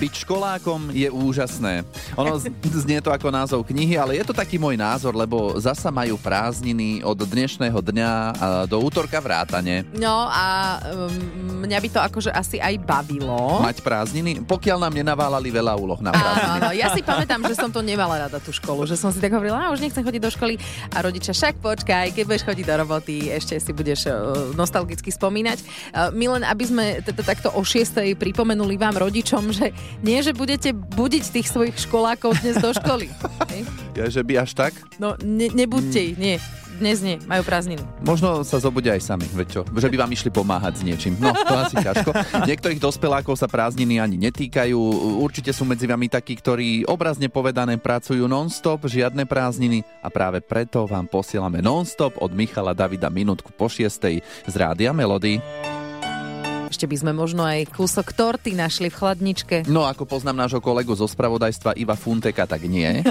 Byť 0.00 0.24
školákom 0.24 0.96
je 0.96 1.12
úžasné. 1.12 1.84
Ono 2.16 2.40
znie 2.72 3.04
to 3.04 3.12
ako 3.12 3.28
názov 3.28 3.60
knihy, 3.68 4.00
ale 4.00 4.16
je 4.16 4.24
to 4.24 4.32
taký 4.32 4.56
môj 4.56 4.72
názor, 4.72 5.12
lebo 5.12 5.60
zasa 5.60 5.92
majú 5.92 6.16
prázdniny 6.16 7.04
od 7.04 7.20
dnešného 7.20 7.76
dňa 7.76 8.12
do 8.64 8.80
útorka 8.80 9.20
vrátane. 9.20 9.84
No 9.92 10.24
a 10.24 10.80
um, 10.88 11.60
mňa 11.68 11.78
by 11.84 11.88
to 11.92 12.00
akože 12.00 12.32
asi 12.32 12.56
aj 12.56 12.80
bavilo. 12.80 13.60
Mať 13.60 13.84
prázdniny, 13.84 14.40
pokiaľ 14.48 14.88
nám 14.88 14.96
nenaválali 14.96 15.52
veľa 15.52 15.76
úloh 15.76 16.00
na 16.00 16.16
prázdniny. 16.16 16.48
áno, 16.56 16.68
ja 16.72 16.96
si 16.96 17.04
pamätám, 17.04 17.44
že 17.44 17.60
som 17.60 17.68
to 17.68 17.84
nemala 17.84 18.24
rada 18.24 18.40
tú 18.40 18.56
školu, 18.56 18.88
že 18.88 18.96
som 18.96 19.12
si 19.12 19.20
tak 19.20 19.36
hovorila, 19.36 19.68
a 19.68 19.72
už 19.76 19.84
nechcem 19.84 20.00
chodiť 20.00 20.22
do 20.24 20.32
školy 20.32 20.56
a 20.96 21.04
rodičia, 21.04 21.36
však 21.36 21.60
počkaj, 21.60 22.16
keď 22.16 22.24
budeš 22.24 22.48
chodiť 22.48 22.64
do 22.64 22.74
roboty, 22.80 23.28
ešte 23.28 23.60
si 23.60 23.76
budeš 23.76 24.08
uh, 24.08 24.56
nostalgicky 24.56 25.12
spomínať. 25.12 25.60
Uh, 25.92 26.08
my 26.16 26.40
len, 26.40 26.42
aby 26.48 26.64
sme 26.64 26.84
teda 27.04 27.20
takto 27.20 27.52
o 27.52 27.60
6. 27.60 28.16
pripomenuli 28.16 28.80
vám 28.80 28.96
rodičom, 28.96 29.52
že 29.52 29.76
nie, 30.00 30.18
že 30.24 30.32
budete 30.32 30.72
budiť 30.72 31.24
tých 31.34 31.46
svojich 31.50 31.76
školákov 31.76 32.38
dnes 32.40 32.56
do 32.58 32.70
školy. 32.72 33.10
Ja, 33.90 34.06
že 34.06 34.22
by 34.22 34.46
až 34.46 34.54
tak? 34.54 34.72
No, 35.02 35.18
ne, 35.20 35.50
nebuďte 35.50 36.00
ich, 36.00 36.16
nie. 36.16 36.38
Dnes 36.80 37.04
nie, 37.04 37.20
majú 37.28 37.44
prázdniny. 37.44 37.84
Možno 38.00 38.40
sa 38.40 38.56
zobudia 38.56 38.96
aj 38.96 39.04
sami, 39.04 39.28
veď 39.28 39.48
čo? 39.52 39.62
Že 39.68 39.92
by 39.92 39.96
vám 40.00 40.14
išli 40.16 40.30
pomáhať 40.32 40.80
s 40.80 40.82
niečím. 40.86 41.12
No, 41.20 41.34
to 41.36 41.52
asi 41.52 41.76
ťažko. 41.84 42.08
Niektorých 42.48 42.80
dospelákov 42.80 43.36
sa 43.36 43.50
prázdniny 43.50 44.00
ani 44.00 44.16
netýkajú. 44.16 44.78
Určite 45.20 45.52
sú 45.52 45.68
medzi 45.68 45.84
vami 45.84 46.08
takí, 46.08 46.32
ktorí 46.32 46.88
obrazne 46.88 47.28
povedané 47.28 47.76
pracujú 47.76 48.24
non-stop, 48.24 48.88
žiadne 48.88 49.28
prázdniny 49.28 49.84
a 50.00 50.08
práve 50.08 50.40
preto 50.40 50.88
vám 50.88 51.04
posielame 51.04 51.60
non-stop 51.60 52.16
od 52.16 52.32
Michala 52.32 52.72
Davida 52.72 53.12
minútku 53.12 53.52
po 53.52 53.68
šiestej 53.68 54.24
z 54.48 54.54
Rádia 54.56 54.96
Melody. 54.96 55.36
Ešte 56.70 56.86
by 56.86 56.96
sme 56.96 57.12
možno 57.12 57.42
aj 57.42 57.66
kúsok 57.74 58.14
torty 58.14 58.54
našli 58.54 58.88
v 58.88 58.94
chladničke. 58.94 59.56
No, 59.66 59.84
ako 59.84 60.06
poznám 60.06 60.46
nášho 60.46 60.62
kolegu 60.62 60.94
zo 60.94 61.10
spravodajstva 61.10 61.74
Iva 61.74 61.98
Funteka, 61.98 62.46
tak 62.46 62.62
nie. 62.64 63.02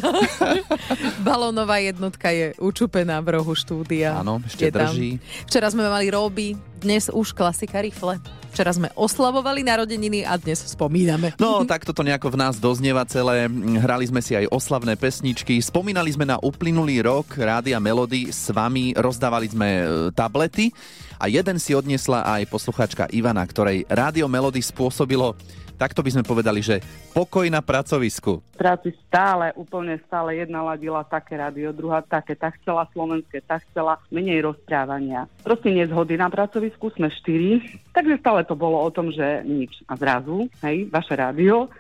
Balónová 1.27 1.83
jednotka 1.83 2.31
je 2.31 2.55
učupená 2.57 3.19
v 3.19 3.35
rohu 3.35 3.53
štúdia. 3.53 4.15
Áno, 4.15 4.39
ešte 4.47 4.63
Je 4.63 4.71
tam. 4.71 4.87
drží. 4.87 5.09
Včera 5.43 5.67
sme 5.67 5.85
mali 5.85 6.07
roby, 6.07 6.55
dnes 6.79 7.11
už 7.11 7.35
klasika 7.35 7.83
rifle. 7.83 8.15
Včera 8.49 8.73
sme 8.73 8.89
oslavovali 8.97 9.61
narodeniny 9.61 10.25
a 10.25 10.39
dnes 10.39 10.63
spomíname. 10.73 11.37
No, 11.37 11.61
tak 11.69 11.85
toto 11.85 12.01
nejako 12.01 12.33
v 12.33 12.39
nás 12.41 12.57
doznieva 12.57 13.05
celé. 13.05 13.45
Hrali 13.77 14.09
sme 14.09 14.23
si 14.25 14.33
aj 14.33 14.49
oslavné 14.49 14.97
pesničky, 14.97 15.61
spomínali 15.61 16.09
sme 16.09 16.25
na 16.25 16.41
uplynulý 16.41 17.05
rok 17.05 17.37
Rádia 17.37 17.77
Melody 17.77 18.33
s 18.33 18.49
vami, 18.49 18.97
rozdávali 18.97 19.47
sme 19.51 19.69
e, 19.69 19.83
tablety 20.15 20.73
a 21.21 21.29
jeden 21.29 21.61
si 21.61 21.77
odniesla 21.77 22.25
aj 22.25 22.49
posluchačka 22.49 23.11
Ivana, 23.13 23.45
ktorej 23.45 23.85
Rádio 23.85 24.25
Melody 24.25 24.63
spôsobilo, 24.63 25.37
takto 25.79 26.03
by 26.03 26.11
sme 26.11 26.27
povedali, 26.27 26.59
že 26.59 26.83
pokoj 27.15 27.47
na 27.47 27.63
pracovisku. 27.63 28.43
v 28.43 28.57
práci 28.59 28.91
stále, 29.07 29.55
úplne 29.55 29.95
stále 30.03 30.43
jedna 30.43 30.59
ladila 30.59 31.07
také 31.07 31.39
rádio, 31.39 31.71
druhá 31.71 32.03
také, 32.03 32.35
tak 32.35 32.59
chcela 32.59 32.83
slovenské, 32.91 33.39
tak 33.47 33.63
chcela 33.71 33.95
menej 34.11 34.43
rozprávania. 34.43 35.31
Proste 35.39 35.71
nezhody 35.71 36.19
na 36.19 36.27
pracovisku, 36.27 36.91
sme 36.91 37.07
štyri, 37.07 37.63
takže 37.95 38.19
stále 38.19 38.43
to 38.43 38.59
bolo 38.59 38.83
o 38.83 38.89
tom, 38.91 39.15
že 39.15 39.47
nič. 39.47 39.79
A 39.87 39.95
zrazu, 39.95 40.51
hej, 40.67 40.91
vaše 40.91 41.15
rádio, 41.15 41.71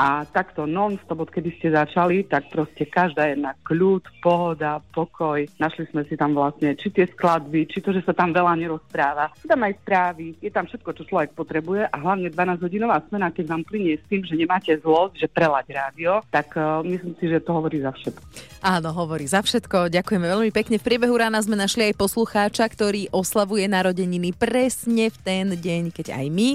a 0.00 0.24
takto 0.24 0.64
non-stop, 0.64 1.28
odkedy 1.28 1.52
ste 1.60 1.76
začali, 1.76 2.24
tak 2.24 2.48
proste 2.48 2.88
každá 2.88 3.28
jedna 3.28 3.52
kľud, 3.68 4.00
pohoda, 4.24 4.80
pokoj. 4.96 5.44
Našli 5.60 5.92
sme 5.92 6.08
si 6.08 6.16
tam 6.16 6.32
vlastne 6.32 6.72
či 6.72 6.88
tie 6.88 7.04
skladby, 7.04 7.68
či 7.68 7.84
to, 7.84 7.92
že 7.92 8.08
sa 8.08 8.16
tam 8.16 8.32
veľa 8.32 8.56
nerozpráva. 8.56 9.28
Sú 9.36 9.44
tam 9.44 9.60
aj 9.60 9.76
správy, 9.84 10.32
je 10.40 10.48
tam 10.48 10.64
všetko, 10.64 10.96
čo 10.96 11.04
človek 11.04 11.36
potrebuje 11.36 11.84
a 11.84 11.96
hlavne 12.00 12.32
12-hodinová 12.32 13.04
smena, 13.12 13.28
keď 13.28 13.44
vám 13.52 13.62
plinie 13.68 14.00
s 14.00 14.08
tým, 14.08 14.24
že 14.24 14.40
nemáte 14.40 14.72
zlosť, 14.80 15.20
že 15.20 15.28
prelať 15.28 15.66
rádio, 15.68 16.24
tak 16.32 16.56
uh, 16.56 16.80
myslím 16.80 17.12
si, 17.20 17.28
že 17.28 17.44
to 17.44 17.52
hovorí 17.52 17.84
za 17.84 17.92
všetko. 17.92 18.49
Áno, 18.60 18.92
hovorí 18.92 19.24
za 19.24 19.40
všetko. 19.40 19.88
Ďakujeme 19.88 20.28
veľmi 20.28 20.50
pekne. 20.52 20.76
V 20.76 20.84
priebehu 20.84 21.16
rána 21.16 21.40
sme 21.40 21.56
našli 21.56 21.88
aj 21.88 21.96
poslucháča, 21.96 22.68
ktorý 22.68 23.08
oslavuje 23.08 23.64
narodeniny 23.64 24.36
presne 24.36 25.08
v 25.08 25.16
ten 25.24 25.46
deň, 25.56 25.88
keď 25.88 26.12
aj 26.12 26.26
my. 26.28 26.48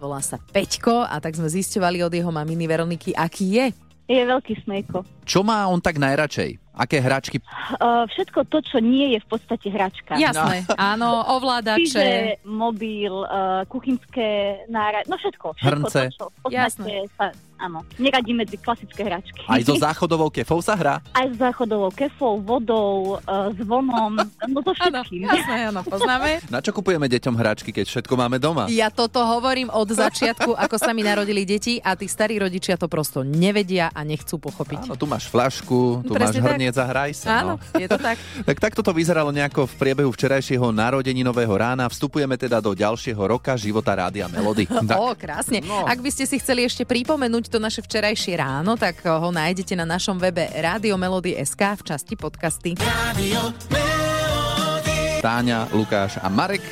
Volá 0.00 0.24
sa 0.24 0.40
Peťko 0.40 1.04
a 1.04 1.20
tak 1.20 1.36
sme 1.36 1.52
zisťovali 1.52 2.00
od 2.00 2.16
jeho 2.16 2.32
maminy 2.32 2.64
Veroniky, 2.64 3.12
aký 3.12 3.60
je. 3.60 3.66
Je 4.10 4.24
veľký 4.24 4.56
smejko. 4.66 5.04
Čo 5.22 5.44
má 5.46 5.68
on 5.68 5.78
tak 5.78 6.00
najradšej? 6.00 6.58
Aké 6.80 6.98
hračky? 6.98 7.44
Uh, 7.76 8.08
všetko 8.08 8.48
to, 8.48 8.64
čo 8.64 8.80
nie 8.80 9.12
je 9.14 9.18
v 9.20 9.26
podstate 9.28 9.68
hračka. 9.68 10.16
Jasné, 10.16 10.64
áno, 10.80 11.28
ovládače. 11.28 11.84
Čiže 11.84 12.06
mobil, 12.48 13.12
uh, 13.12 13.68
kuchynské 13.68 14.64
nárad, 14.72 15.04
no 15.12 15.20
všetko. 15.20 15.60
všetko 15.60 15.68
Hrnce. 15.68 16.02
To, 16.16 16.16
čo 16.16 16.26
v 16.32 16.36
podstate 16.40 17.04
sa, 17.20 17.26
áno, 17.60 17.84
neradí 17.96 18.32
medzi 18.32 18.56
klasické 18.56 19.04
hračky. 19.04 19.44
Aj 19.44 19.60
so 19.60 19.76
záchodovou 19.76 20.28
kefou 20.28 20.58
sa 20.58 20.72
hrá? 20.72 21.04
Aj 21.12 21.26
s 21.26 21.36
záchodovou 21.36 21.90
kefou, 21.90 22.40
vodou, 22.40 23.20
uh, 23.20 23.52
zvonom, 23.54 24.16
no 24.46 24.58
so 24.60 24.72
Áno, 24.80 25.04
všetkým. 25.04 25.22
jasné, 25.22 25.68
áno, 25.68 25.80
poznáme. 25.82 26.40
Na 26.48 26.58
čo 26.58 26.72
kupujeme 26.72 27.04
deťom 27.06 27.34
hračky, 27.34 27.70
keď 27.70 27.84
všetko 27.86 28.14
máme 28.14 28.36
doma? 28.36 28.64
Ja 28.66 28.88
toto 28.88 29.20
hovorím 29.20 29.68
od 29.68 29.86
začiatku, 29.86 30.56
ako 30.56 30.76
sa 30.76 30.90
mi 30.90 31.02
narodili 31.02 31.44
deti 31.44 31.76
a 31.78 31.92
tí 31.92 32.06
starí 32.06 32.36
rodičia 32.36 32.74
to 32.74 32.86
prosto 32.86 33.20
nevedia 33.20 33.90
a 33.90 34.00
nechcú 34.00 34.38
pochopiť. 34.38 34.86
Áno, 34.86 34.96
tu 34.96 35.04
máš 35.04 35.26
flašku, 35.26 36.00
tu 36.02 36.12
Presne 36.12 36.40
máš 36.40 36.42
tak. 36.42 36.48
hrniec 36.48 36.74
a 36.74 36.84
hraj 36.86 37.10
sa. 37.14 37.26
Áno, 37.36 37.48
No. 37.50 37.58
je 37.74 37.86
to 37.86 37.98
tak. 37.98 38.16
Tak 38.48 38.56
takto 38.58 38.80
to 38.80 38.90
vyzeralo 38.90 39.30
nejako 39.30 39.66
v 39.66 39.74
priebehu 39.76 40.10
včerajšieho 40.10 40.70
narodeninového 40.70 41.50
rána. 41.50 41.86
Vstupujeme 41.86 42.34
teda 42.34 42.58
do 42.58 42.72
ďalšieho 42.72 43.18
roka 43.20 43.52
života 43.54 43.92
Rádia 43.92 44.26
Melody. 44.26 44.64
Tak, 44.80 44.96
Ó, 44.96 45.12
krásne. 45.12 45.60
No. 45.60 45.84
Ak 45.84 45.98
by 45.98 46.08
ste 46.08 46.24
si 46.24 46.38
chceli 46.38 46.64
ešte 46.64 46.82
pripomenúť 46.82 47.49
to 47.50 47.58
naše 47.58 47.82
včerajšie 47.82 48.38
ráno, 48.38 48.78
tak 48.78 49.02
ho 49.02 49.34
nájdete 49.34 49.74
na 49.74 49.82
našom 49.82 50.22
webe 50.22 50.46
Radio 50.62 50.94
Melody 50.94 51.34
SK 51.34 51.82
v 51.82 51.82
časti 51.82 52.14
podcasty. 52.14 52.78
Radio 52.78 53.50
Melody. 53.74 55.18
Táňa, 55.18 55.66
Lukáš 55.74 56.22
a 56.22 56.30
Marek 56.30 56.62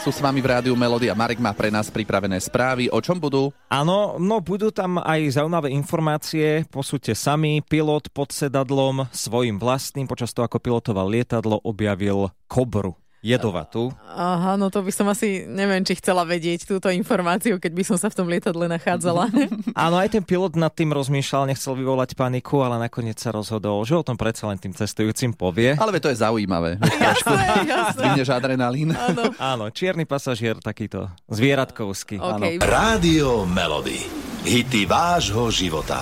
sú 0.00 0.14
s 0.14 0.22
vami 0.22 0.38
v 0.38 0.48
Rádiu 0.54 0.78
Melody 0.78 1.10
a 1.10 1.18
Marek 1.18 1.42
má 1.42 1.50
pre 1.50 1.68
nás 1.68 1.90
pripravené 1.90 2.38
správy. 2.38 2.88
O 2.88 3.02
čom 3.02 3.18
budú? 3.18 3.50
Áno, 3.68 4.16
no 4.22 4.38
budú 4.38 4.70
tam 4.70 5.02
aj 5.02 5.36
zaujímavé 5.36 5.74
informácie. 5.74 6.64
Posúďte 6.70 7.12
sami. 7.12 7.60
Pilot 7.60 8.08
pod 8.14 8.30
sedadlom 8.30 9.10
svojim 9.12 9.58
vlastným 9.58 10.06
počas 10.06 10.30
toho, 10.32 10.46
ako 10.46 10.62
pilotoval 10.62 11.10
lietadlo, 11.10 11.58
objavil 11.66 12.30
kobru. 12.46 12.96
Jedovatú. 13.20 13.92
Aha, 14.08 14.56
no 14.56 14.72
to 14.72 14.80
by 14.80 14.88
som 14.88 15.04
asi, 15.12 15.44
neviem, 15.44 15.84
či 15.84 16.00
chcela 16.00 16.24
vedieť 16.24 16.64
túto 16.64 16.88
informáciu, 16.88 17.60
keď 17.60 17.72
by 17.76 17.82
som 17.84 17.96
sa 18.00 18.08
v 18.08 18.16
tom 18.16 18.26
lietadle 18.32 18.64
nachádzala. 18.64 19.28
Áno, 19.76 20.00
aj 20.00 20.08
ten 20.16 20.24
pilot 20.24 20.56
nad 20.56 20.72
tým 20.72 20.88
rozmýšľal, 20.96 21.52
nechcel 21.52 21.76
vyvolať 21.76 22.16
paniku, 22.16 22.64
ale 22.64 22.80
nakoniec 22.80 23.20
sa 23.20 23.28
rozhodol, 23.28 23.84
že 23.84 23.92
o 23.92 24.00
tom 24.00 24.16
predsa 24.16 24.48
len 24.48 24.56
tým 24.56 24.72
cestujúcim 24.72 25.36
povie. 25.36 25.76
Ale 25.76 26.00
to 26.00 26.08
je 26.08 26.16
zaujímavé. 26.16 26.80
jasné, 26.96 27.68
jasné. 27.68 28.24
Adrenalín. 28.30 28.96
Áno. 28.96 29.36
Áno, 29.36 29.64
čierny 29.68 30.08
pasažier 30.08 30.56
takýto 30.56 31.12
zvieratkovský. 31.28 32.16
Áno. 32.16 32.40
OK. 32.40 32.56
Rádio 32.64 33.44
Melody. 33.44 34.29
Hity 34.40 34.88
vášho 34.88 35.52
života. 35.52 36.00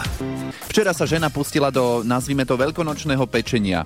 Včera 0.70 0.94
sa 0.94 1.10
žena 1.10 1.26
pustila 1.26 1.74
do, 1.74 2.06
nazvime 2.06 2.46
to, 2.46 2.54
veľkonočného 2.54 3.26
pečenia. 3.26 3.82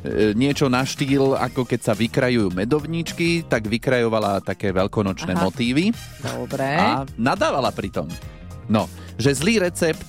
E, 0.00 0.32
niečo 0.32 0.72
na 0.72 0.80
štýl, 0.80 1.36
ako 1.36 1.68
keď 1.68 1.80
sa 1.84 1.92
vykrajujú 1.92 2.48
medovníčky, 2.48 3.44
tak 3.44 3.68
vykrajovala 3.68 4.40
také 4.40 4.72
veľkonočné 4.72 5.36
Aha. 5.36 5.42
motívy 5.44 5.92
Dobre. 6.24 6.80
a 6.80 7.04
nadávala 7.20 7.68
pritom. 7.76 8.08
No, 8.72 8.88
že 9.16 9.30
zlý 9.34 9.62
recept, 9.62 10.04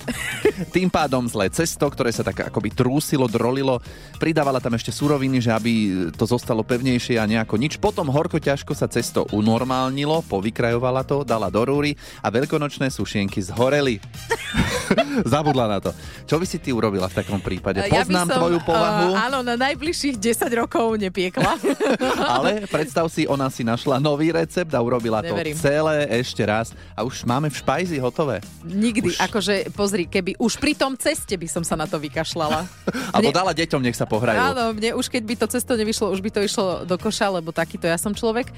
tým 0.74 0.90
pádom 0.90 1.24
zlé 1.26 1.48
cesto, 1.48 1.86
ktoré 1.88 2.10
sa 2.10 2.26
tak 2.26 2.50
akoby 2.50 2.74
trúsilo, 2.74 3.26
drolilo, 3.30 3.78
pridávala 4.18 4.58
tam 4.58 4.74
ešte 4.74 4.92
suroviny, 4.94 5.38
že 5.42 5.50
aby 5.54 5.72
to 6.14 6.24
zostalo 6.28 6.62
pevnejšie 6.66 7.18
a 7.18 7.24
nejako 7.24 7.56
nič. 7.58 7.78
Potom 7.78 8.10
horko 8.10 8.38
ťažko 8.38 8.76
sa 8.76 8.90
cesto 8.90 9.26
unormálnilo, 9.32 10.26
povykrajovala 10.26 11.02
to, 11.06 11.22
dala 11.22 11.48
do 11.48 11.62
rúry 11.62 11.94
a 12.20 12.28
veľkonočné 12.30 12.90
sušienky 12.90 13.40
zhoreli. 13.42 14.02
Zabudla 15.32 15.66
na 15.66 15.78
to. 15.80 15.90
Čo 16.28 16.36
by 16.40 16.46
si 16.46 16.58
ty 16.60 16.70
urobila 16.72 17.08
v 17.08 17.14
takom 17.22 17.40
prípade? 17.40 17.80
Ja 17.84 18.02
Poznám 18.02 18.28
som, 18.28 18.38
tvoju 18.38 18.58
povahu, 18.62 19.00
Uh, 19.02 19.18
áno, 19.28 19.40
na 19.42 19.58
najbližších 19.58 20.16
10 20.20 20.60
rokov 20.62 20.94
nepiekla. 21.00 21.58
ale 22.38 22.64
predstav 22.70 23.08
si, 23.10 23.26
ona 23.26 23.48
si 23.48 23.66
našla 23.66 23.98
nový 23.98 24.30
recept 24.30 24.70
a 24.72 24.80
urobila 24.80 25.24
Neverím. 25.24 25.56
to 25.56 25.64
celé 25.64 26.06
ešte 26.22 26.42
raz 26.44 26.70
a 26.94 27.02
už 27.02 27.24
máme 27.26 27.48
v 27.50 27.56
špajzi 27.58 27.96
hotové. 27.98 28.40
Nikdy, 28.62 29.01
Už- 29.06 29.18
akože 29.18 29.54
pozri, 29.74 30.04
keby 30.06 30.38
už 30.38 30.58
pri 30.58 30.72
tom 30.74 30.94
ceste 30.96 31.34
by 31.36 31.48
som 31.48 31.62
sa 31.62 31.76
na 31.76 31.84
to 31.86 32.00
vykašľala. 32.00 32.64
Alebo 33.14 33.30
Mne- 33.30 33.38
dala 33.38 33.52
deťom, 33.52 33.80
nech 33.82 33.98
sa 33.98 34.08
pohrajú. 34.08 34.38
Áno, 34.38 34.72
mne 34.72 34.96
už 34.96 35.12
keď 35.12 35.22
by 35.22 35.34
to 35.36 35.46
cesto 35.52 35.72
nevyšlo, 35.76 36.10
už 36.10 36.24
by 36.24 36.30
to 36.32 36.40
išlo 36.40 36.88
do 36.88 36.96
koša, 36.96 37.28
lebo 37.38 37.52
takýto 37.52 37.84
ja 37.84 38.00
som 38.00 38.16
človek. 38.16 38.48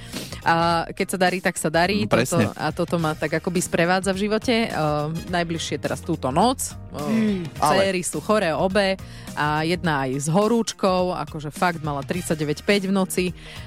A 0.47 0.87
keď 0.95 1.07
sa 1.11 1.19
darí, 1.19 1.39
tak 1.43 1.59
sa 1.59 1.69
darí. 1.69 2.07
Mm, 2.07 2.11
presne. 2.11 2.47
Toto, 2.49 2.57
a 2.57 2.67
toto 2.71 2.97
ma 3.03 3.13
tak 3.19 3.43
akoby 3.43 3.59
sprevádza 3.59 4.15
v 4.15 4.29
živote. 4.31 4.71
Uh, 4.71 5.11
najbližšie 5.29 5.83
teraz 5.83 5.99
túto 6.01 6.31
noc 6.31 6.55
noc. 6.55 6.61
ale- 7.59 7.91
Céry 7.91 8.03
sú 8.07 8.23
choré 8.23 8.55
obe 8.55 8.95
a 9.35 9.67
jedna 9.67 10.07
aj 10.07 10.11
s 10.15 10.27
horúčkou, 10.31 11.11
akože 11.27 11.51
fakt 11.51 11.83
mala 11.83 12.07
39,5 12.07 12.87
v 12.87 12.93
noci 12.95 13.25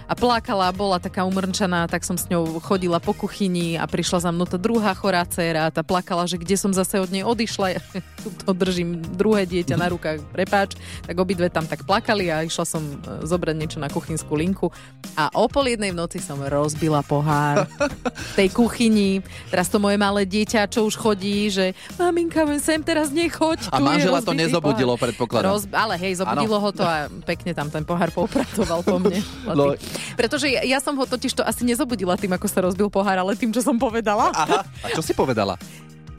a 0.07 0.15
plakala, 0.15 0.71
bola 0.71 0.95
taká 0.95 1.27
umrčaná, 1.27 1.91
tak 1.91 2.07
som 2.07 2.15
s 2.15 2.24
ňou 2.31 2.63
chodila 2.63 3.03
po 3.03 3.12
kuchyni 3.12 3.75
a 3.75 3.83
prišla 3.83 4.24
za 4.24 4.31
mnou 4.31 4.47
tá 4.47 4.56
druhá 4.56 4.95
chorá 4.95 5.27
dcéra 5.27 5.68
a 5.68 5.74
tá 5.74 5.83
plakala, 5.83 6.24
že 6.24 6.39
kde 6.39 6.56
som 6.57 6.74
zase 6.74 7.00
od 7.00 7.09
nej 7.13 7.24
odišla. 7.24 7.68
Ja 7.77 7.81
to 8.45 8.51
držím 8.51 9.00
druhé 9.15 9.45
dieťa 9.45 9.75
na 9.77 9.88
rukách, 9.94 10.21
prepáč. 10.33 10.75
Tak 11.06 11.15
obidve 11.18 11.48
tam 11.54 11.65
tak 11.69 11.86
plakali 11.86 12.30
a 12.33 12.44
išla 12.44 12.65
som 12.65 12.81
e, 12.81 13.25
zobrať 13.25 13.56
niečo 13.56 13.80
na 13.80 13.88
kuchynskú 13.88 14.33
linku 14.36 14.74
a 15.15 15.31
o 15.33 15.50
pol 15.50 15.71
jednej 15.71 15.94
v 15.94 15.98
noci 15.98 16.21
som 16.21 16.38
rozbila 16.42 17.01
pohár 17.01 17.65
v 18.13 18.31
tej 18.36 18.50
kuchyni. 18.54 19.25
Teraz 19.50 19.71
to 19.71 19.81
moje 19.81 19.98
malé 19.98 20.27
dieťa, 20.27 20.69
čo 20.69 20.86
už 20.86 20.98
chodí, 20.98 21.50
že 21.50 21.74
maminka, 21.98 22.44
sem 22.62 22.81
teraz 22.81 23.10
nechoď. 23.10 23.71
A 23.71 23.81
manžela 23.81 24.19
to 24.21 24.33
nezobudilo, 24.33 24.94
pohár." 24.94 25.10
predpokladám. 25.10 25.50
Roz, 25.53 25.63
ale 25.71 25.95
hej, 25.98 26.21
zobudilo 26.21 26.57
ho 26.60 26.69
to 26.74 26.83
a 26.83 27.07
pekne 27.24 27.56
tam 27.56 27.71
ten 27.71 27.86
pohár 27.88 28.12
poupratoval 28.12 28.81
po 28.83 28.98
mne. 29.00 29.21
No. 29.57 29.74
Pretože 30.13 30.51
ja, 30.51 30.62
ja 30.62 30.77
som 30.77 30.94
ho 30.94 31.06
totiž 31.07 31.33
to 31.33 31.42
asi 31.42 31.65
nezobudila 31.65 32.13
tým, 32.13 32.30
ako 32.36 32.45
sa 32.45 32.62
rozbil 32.62 32.92
pohár, 32.94 33.18
ale 33.18 33.33
tým, 33.33 33.50
čo 33.50 33.63
som 33.63 33.80
povedala. 33.80 34.30
Aha, 34.30 34.62
a 34.62 34.88
čo 34.94 35.01
si 35.01 35.18
povedala? 35.18 35.57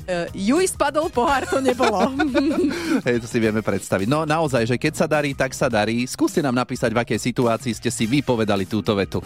Uh, 0.08 0.24
juj, 0.32 0.72
spadol 0.72 1.12
pohár, 1.12 1.44
to 1.44 1.60
nebolo. 1.60 2.08
Hej, 3.06 3.20
to 3.20 3.26
si 3.28 3.36
vieme 3.36 3.60
predstaviť. 3.60 4.08
No 4.08 4.24
naozaj, 4.24 4.64
že 4.64 4.80
keď 4.80 5.04
sa 5.04 5.04
darí, 5.04 5.36
tak 5.36 5.52
sa 5.52 5.68
darí. 5.68 6.08
Skúste 6.08 6.40
nám 6.40 6.56
napísať, 6.56 6.96
v 6.96 7.04
akej 7.04 7.20
situácii 7.28 7.76
ste 7.76 7.92
si 7.92 8.08
vy 8.08 8.24
povedali 8.24 8.64
túto 8.64 8.96
vetu. 8.96 9.20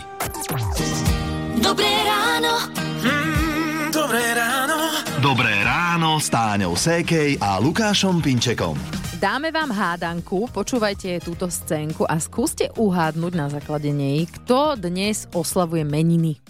Dobré 1.63 1.93
ráno. 2.03 2.67
Mm, 2.99 3.95
dobré 3.95 4.27
ráno. 4.35 4.77
Dobré 5.23 5.55
ráno 5.63 6.19
s 6.19 6.27
Táňou 6.27 6.75
Sékej 6.75 7.39
a 7.39 7.63
Lukášom 7.63 8.19
Pinčekom. 8.19 8.75
Dáme 9.23 9.55
vám 9.55 9.71
hádanku, 9.71 10.51
počúvajte 10.51 11.23
túto 11.23 11.47
scénku 11.47 12.03
a 12.11 12.19
skúste 12.19 12.75
uhádnuť 12.75 13.33
na 13.39 13.47
základe 13.47 13.95
nej, 13.95 14.27
kto 14.27 14.75
dnes 14.75 15.31
oslavuje 15.31 15.87
meniny. 15.87 16.43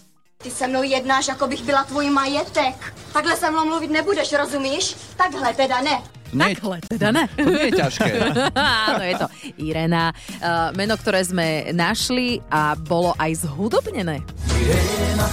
Ty 0.42 0.50
se 0.50 0.68
mnou 0.68 0.82
jednáš, 0.82 1.28
jako 1.28 1.46
bych 1.46 1.62
byla 1.62 1.84
tvůj 1.84 2.10
majetek. 2.10 2.94
Takhle 3.12 3.36
se 3.36 3.50
mnou 3.50 3.64
mluvit 3.64 3.90
nebudeš, 3.90 4.32
rozumíš? 4.32 4.96
Takhle 5.16 5.54
teda 5.54 5.80
ne. 5.80 6.02
Nie, 6.32 6.54
Takhle 6.56 6.80
teda 6.88 7.12
ne. 7.12 7.28
to 7.36 7.44
nie 7.44 7.64
je 7.68 7.72
ťažké. 7.72 8.08
Áno, 8.88 9.04
je 9.04 9.14
to 9.20 9.26
Irena. 9.60 10.16
Uh, 10.40 10.72
meno, 10.72 10.96
ktoré 10.96 11.20
sme 11.28 11.76
našli 11.76 12.40
a 12.48 12.72
bolo 12.72 13.12
aj 13.20 13.44
zhudobnené. 13.44 14.24
Irena. 14.56 15.28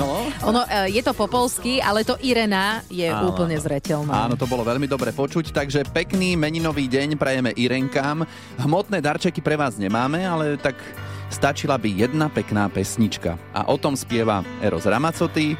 No. 0.00 0.26
Ono, 0.48 0.60
e, 0.64 0.88
je 0.96 1.02
to 1.04 1.12
po 1.12 1.28
polsky, 1.28 1.78
ale 1.82 2.02
to 2.02 2.16
Irena 2.24 2.80
je 2.88 3.06
Áno, 3.06 3.30
úplne 3.30 3.60
áno. 3.60 3.64
zreteľné. 3.64 4.10
Áno, 4.10 4.34
to 4.34 4.48
bolo 4.48 4.64
veľmi 4.64 4.88
dobre 4.88 5.12
počuť, 5.12 5.52
takže 5.52 5.84
pekný 5.92 6.34
meninový 6.34 6.88
deň 6.88 7.20
prajeme 7.20 7.52
Irenkám. 7.52 8.24
Hmotné 8.58 9.04
darčeky 9.04 9.44
pre 9.44 9.60
vás 9.60 9.76
nemáme, 9.76 10.24
ale 10.24 10.56
tak 10.56 10.80
stačila 11.28 11.76
by 11.76 12.08
jedna 12.08 12.26
pekná 12.32 12.66
pesnička. 12.72 13.36
A 13.52 13.68
o 13.68 13.76
tom 13.76 13.94
spieva 13.94 14.40
Eros 14.64 14.88
Ramazzotti 14.88 15.54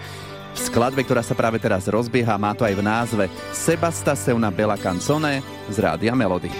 v 0.50 0.58
skladbe, 0.58 1.06
ktorá 1.06 1.22
sa 1.22 1.38
práve 1.38 1.62
teraz 1.62 1.86
rozbieha, 1.86 2.34
má 2.40 2.56
to 2.58 2.66
aj 2.66 2.74
v 2.74 2.82
názve 2.82 3.24
Sebasta 3.54 4.18
se 4.18 4.34
una 4.34 4.50
bella 4.50 4.74
canzone 4.74 5.44
z 5.70 5.76
Rádia 5.78 6.16
Melody. 6.16 6.50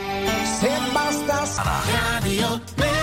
Radio 1.58 2.60
Melody. 2.70 2.99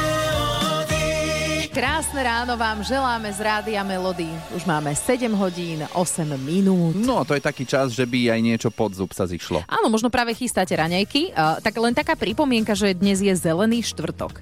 Krásne 1.77 2.25
ráno 2.25 2.57
vám 2.57 2.81
želáme 2.81 3.29
z 3.29 3.37
Rádia 3.37 3.85
Melody. 3.85 4.25
Už 4.57 4.65
máme 4.65 4.97
7 4.97 5.29
hodín, 5.37 5.85
8 5.93 6.25
minút. 6.41 6.97
No, 6.97 7.21
to 7.21 7.37
je 7.37 7.41
taký 7.45 7.69
čas, 7.69 7.93
že 7.93 8.01
by 8.01 8.33
aj 8.33 8.39
niečo 8.41 8.69
pod 8.73 8.97
zub 8.97 9.13
sa 9.13 9.29
zišlo. 9.29 9.61
Áno, 9.69 9.85
možno 9.85 10.09
práve 10.09 10.33
chystáte 10.33 10.73
raňajky. 10.73 11.37
Uh, 11.37 11.61
tak 11.61 11.77
len 11.77 11.93
taká 11.93 12.17
pripomienka, 12.17 12.73
že 12.73 12.97
dnes 12.97 13.21
je 13.21 13.29
zelený 13.29 13.85
štvrtok. 13.93 14.41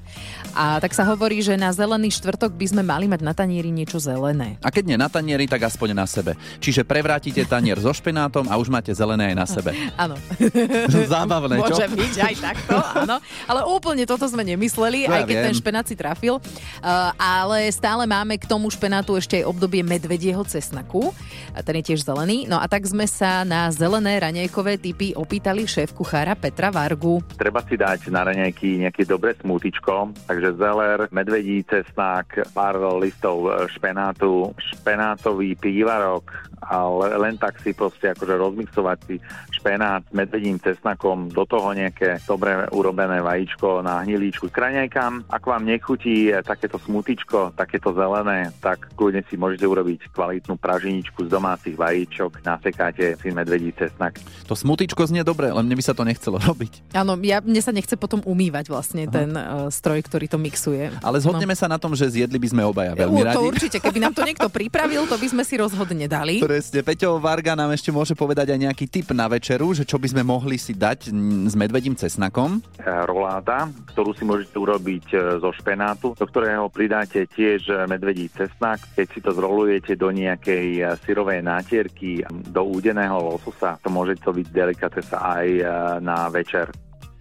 A 0.56 0.80
tak 0.80 0.96
sa 0.96 1.04
hovorí, 1.12 1.44
že 1.44 1.60
na 1.60 1.76
zelený 1.76 2.16
štvrtok 2.16 2.56
by 2.56 2.72
sme 2.72 2.88
mali 2.88 3.12
mať 3.12 3.20
na 3.20 3.36
tanieri 3.36 3.68
niečo 3.68 4.00
zelené. 4.00 4.56
A 4.64 4.72
keď 4.72 4.96
nie 4.96 4.96
na 4.96 5.12
tanieri, 5.12 5.44
tak 5.44 5.68
aspoň 5.68 5.92
na 5.92 6.08
sebe. 6.08 6.40
Čiže 6.64 6.88
prevrátite 6.88 7.44
tanier 7.44 7.76
so 7.84 7.92
špenátom 7.92 8.48
a 8.48 8.56
už 8.56 8.72
máte 8.72 8.96
zelené 8.96 9.36
aj 9.36 9.36
na 9.36 9.44
sebe. 9.44 9.76
Áno. 10.08 10.16
Zábavné, 11.12 11.60
čo? 11.68 11.84
Môže 11.84 11.88
byť 12.00 12.16
aj 12.16 12.36
takto, 12.40 12.76
áno. 12.80 13.20
Ale 13.44 13.68
úplne 13.68 14.08
toto 14.08 14.24
sme 14.24 14.48
nemysleli, 14.48 15.04
ja 15.04 15.20
aj 15.20 15.28
keď 15.28 15.36
viem. 15.36 15.46
ten 15.52 15.56
špenát 15.60 15.84
si 15.84 16.00
trafil. 16.00 16.40
Uh, 16.80 17.25
ale 17.26 17.74
stále 17.74 18.06
máme 18.06 18.38
k 18.38 18.46
tomu 18.46 18.70
špenátu 18.70 19.18
ešte 19.18 19.42
aj 19.42 19.50
obdobie 19.50 19.82
medvedieho 19.82 20.46
cesnaku. 20.46 21.10
A 21.58 21.66
ten 21.66 21.82
je 21.82 21.90
tiež 21.94 22.06
zelený. 22.06 22.46
No 22.46 22.62
a 22.62 22.70
tak 22.70 22.86
sme 22.86 23.10
sa 23.10 23.42
na 23.42 23.74
zelené 23.74 24.22
raňajkové 24.22 24.78
typy 24.78 25.18
opýtali 25.18 25.66
šéf 25.66 25.98
kuchára 25.98 26.38
Petra 26.38 26.70
Vargu. 26.70 27.26
Treba 27.34 27.66
si 27.66 27.74
dať 27.74 28.14
na 28.14 28.22
raňajky 28.30 28.86
nejaké 28.86 29.10
dobré 29.10 29.34
smútičko, 29.42 30.14
takže 30.30 30.54
zeler, 30.62 31.10
medvedí 31.10 31.66
cesnák, 31.66 32.54
pár 32.54 32.78
listov 33.02 33.50
e, 33.50 33.66
špenátu, 33.74 34.54
špenátový 34.78 35.58
pívarok 35.58 36.30
a 36.62 36.86
le- 36.86 37.18
len 37.18 37.42
tak 37.42 37.58
si 37.64 37.74
proste 37.74 38.14
akože 38.14 38.36
rozmixovať 38.38 38.98
si 39.10 39.16
špenát 39.56 40.04
s 40.06 40.14
medvedím 40.14 40.62
cesnakom, 40.62 41.32
do 41.32 41.48
toho 41.48 41.74
nejaké 41.74 42.22
dobre 42.28 42.68
urobené 42.70 43.24
vajíčko 43.24 43.82
na 43.82 44.04
hnilíčku 44.04 44.52
k 44.52 44.62
raňajkám. 44.62 45.32
Ak 45.32 45.48
vám 45.48 45.64
nechutí 45.66 46.30
e, 46.30 46.44
takéto 46.44 46.78
smútičko, 47.16 47.56
takéto 47.56 47.96
zelené, 47.96 48.52
tak 48.60 48.92
kľudne 49.00 49.24
si 49.32 49.40
môžete 49.40 49.64
urobiť 49.64 50.12
kvalitnú 50.12 50.60
pražiničku 50.60 51.24
z 51.24 51.30
domácich 51.32 51.80
vajíčok, 51.80 52.44
nasekáte 52.44 53.16
si 53.16 53.32
medvedí 53.32 53.72
cesnak 53.72 54.20
To 54.52 54.54
smutičko 54.54 55.08
znie 55.08 55.24
dobre, 55.24 55.48
len 55.48 55.64
mne 55.64 55.80
by 55.80 55.84
sa 55.84 55.96
to 55.96 56.04
nechcelo 56.04 56.36
robiť. 56.44 56.92
Áno, 56.92 57.16
ja, 57.24 57.40
mne 57.40 57.62
sa 57.64 57.72
nechce 57.72 57.96
potom 57.96 58.20
umývať 58.28 58.68
vlastne 58.68 59.08
ten 59.08 59.32
uh, 59.32 59.72
stroj, 59.72 60.04
ktorý 60.04 60.28
to 60.28 60.36
mixuje. 60.36 60.92
Ale 61.00 61.24
zhodneme 61.24 61.56
sa 61.56 61.72
na 61.72 61.80
tom, 61.80 61.96
že 61.96 62.12
zjedli 62.12 62.36
by 62.36 62.48
sme 62.52 62.62
obaja 62.68 62.92
veľmi 62.92 63.16
U, 63.16 63.24
to 63.24 63.40
radi. 63.40 63.48
určite, 63.48 63.78
keby 63.80 64.04
nám 64.04 64.14
to 64.14 64.28
niekto 64.28 64.52
pripravil, 64.52 65.08
to 65.08 65.16
by 65.16 65.28
sme 65.32 65.44
si 65.48 65.56
rozhodne 65.56 66.12
dali. 66.12 66.44
Presne, 66.44 66.84
Peťo 66.84 67.16
Varga 67.24 67.56
nám 67.56 67.72
ešte 67.72 67.96
môže 67.96 68.12
povedať 68.12 68.52
aj 68.52 68.60
nejaký 68.60 68.86
tip 68.92 69.08
na 69.16 69.32
večeru, 69.32 69.72
že 69.72 69.88
čo 69.88 69.96
by 69.96 70.12
sme 70.12 70.24
mohli 70.28 70.60
si 70.60 70.76
dať 70.76 71.16
s 71.48 71.54
medvedím 71.56 71.96
cesnakom. 71.96 72.60
e, 72.60 72.92
roláda, 73.08 73.72
ktorú 73.96 74.12
si 74.12 74.28
môžete 74.28 74.60
urobiť 74.60 75.06
e, 75.16 75.18
zo 75.40 75.50
špenátu, 75.56 76.12
do 76.18 76.26
ktorého 76.28 76.68
pridáte 77.06 77.30
tiež 77.30 77.62
e, 77.70 77.86
medvedí 77.86 78.26
cesnak. 78.34 78.82
Keď 78.98 79.08
si 79.14 79.20
to 79.22 79.32
zrolujete 79.32 79.94
do 79.94 80.10
nejakej 80.10 80.68
e, 80.76 80.84
syrovej 81.06 81.46
nátierky, 81.46 82.26
do 82.50 82.66
údeného 82.66 83.22
lososa, 83.22 83.78
to 83.80 83.94
môže 83.94 84.18
to 84.20 84.34
byť 84.34 84.48
delikatesa 84.50 85.18
aj 85.22 85.48
e, 85.48 85.64
na 86.02 86.26
večer. 86.34 86.74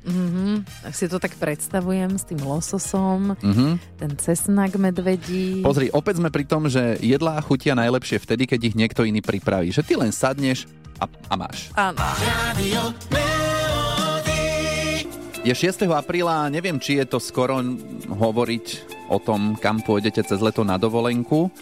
Mhm, 0.05 0.69
tak 0.85 0.93
si 0.93 1.09
to 1.09 1.17
tak 1.17 1.33
predstavujem 1.37 2.13
s 2.17 2.25
tým 2.29 2.41
lososom, 2.41 3.37
Mhm. 3.41 3.97
ten 3.97 4.13
cesnak 4.21 4.77
medvedí. 4.77 5.65
Pozri, 5.65 5.89
opäť 5.89 6.21
sme 6.21 6.29
pri 6.29 6.45
tom, 6.45 6.69
že 6.69 7.01
jedlá 7.01 7.41
chutia 7.41 7.73
najlepšie 7.73 8.21
vtedy, 8.21 8.45
keď 8.45 8.61
ich 8.73 8.77
niekto 8.77 9.05
iný 9.05 9.21
pripraví. 9.21 9.73
Že 9.73 9.85
ty 9.85 9.93
len 9.97 10.13
sadneš 10.13 10.69
a, 11.01 11.09
a 11.09 11.35
máš. 11.37 11.73
Áno. 11.77 12.01
Je 15.45 15.53
6. 15.53 15.85
apríla 15.93 16.49
neviem, 16.49 16.81
či 16.81 16.97
je 16.97 17.05
to 17.05 17.21
skoro 17.21 17.61
hovoriť 18.09 18.67
o 19.13 19.21
tom, 19.21 19.61
kam 19.61 19.85
pôjdete 19.85 20.25
cez 20.25 20.41
leto 20.41 20.65
na 20.65 20.81
dovolenku, 20.81 21.53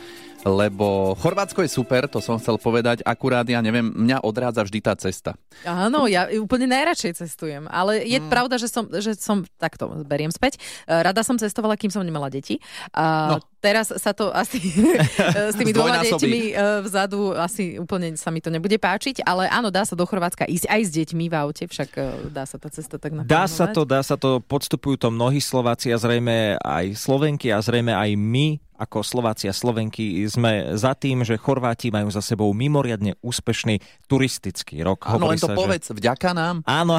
lebo 0.45 1.15
Chorvátsko 1.17 1.63
je 1.63 1.71
super, 1.71 2.05
to 2.05 2.19
som 2.19 2.37
chcel 2.37 2.57
povedať, 2.57 3.01
akurát 3.03 3.45
ja 3.45 3.59
neviem, 3.59 3.87
mňa 3.87 4.21
odrádza 4.21 4.63
vždy 4.63 4.79
tá 4.81 4.95
cesta. 4.95 5.39
Áno, 5.63 6.05
ja 6.05 6.27
úplne 6.35 6.67
najradšej 6.67 7.17
cestujem, 7.17 7.65
ale 7.67 8.03
je 8.03 8.19
Mm. 8.19 8.27
pravda, 8.27 8.55
že 8.57 8.67
som, 8.67 8.87
že 8.89 9.15
som, 9.15 9.43
takto 9.57 9.87
beriem 10.03 10.29
späť, 10.29 10.59
E, 10.83 10.99
rada 10.99 11.23
som 11.23 11.35
cestovala, 11.35 11.75
kým 11.75 11.89
som 11.89 12.03
nemala 12.03 12.27
deti. 12.27 12.59
A 12.91 13.29
No. 13.29 13.37
teraz 13.59 13.89
sa 13.93 14.11
to 14.11 14.31
asi 14.31 14.59
s 15.51 15.55
tými 15.55 15.71
dvoma 15.71 16.01
deťmi 16.01 16.41
e, 16.49 16.55
vzadu 16.83 17.33
asi 17.33 17.79
úplne 17.79 18.15
sa 18.15 18.29
mi 18.29 18.39
to 18.39 18.49
nebude 18.49 18.77
páčiť, 18.77 19.23
ale 19.23 19.47
áno, 19.47 19.71
dá 19.71 19.83
sa 19.83 19.95
do 19.95 20.03
Chorvátska 20.03 20.45
ísť 20.45 20.67
aj 20.67 20.81
s 20.83 20.91
deťmi 20.93 21.25
v 21.27 21.35
aute, 21.35 21.65
však 21.65 21.91
dá 22.29 22.43
sa 22.43 22.59
tá 22.59 22.67
cesta 22.69 22.99
tak 22.99 23.15
Dá 23.23 23.47
sa 23.47 23.71
naplánovať. 23.71 23.75
to, 23.75 23.83
dá 23.85 24.01
sa 24.01 24.17
to, 24.17 24.31
podstupujú 24.41 24.97
to 24.99 25.09
mnohí 25.09 25.39
Slováci 25.39 25.89
a 25.89 25.97
zrejme 25.97 26.59
aj 26.59 26.97
Slovenky 26.97 27.49
a 27.49 27.59
zrejme 27.59 27.91
aj 27.91 28.11
my 28.15 28.47
ako 28.83 29.01
Slováci 29.01 29.47
a 29.47 29.55
Slovenky 29.55 30.27
sme 30.27 30.75
za 30.75 30.93
tým, 30.93 31.23
že 31.23 31.39
Chorváti 31.39 31.89
majú 31.89 32.11
za 32.11 32.19
sebou 32.19 32.51
mimoriadne 32.51 33.15
úspešný 33.23 33.79
turistický 34.05 34.83
rok. 34.83 35.07
Áno, 35.07 35.31
len 35.31 35.39
to 35.39 35.47
sa, 35.47 35.55
že- 35.55 35.59
povedz, 35.59 35.87
vďaka 35.89 36.31
nám. 36.35 36.67
Áno. 36.67 36.99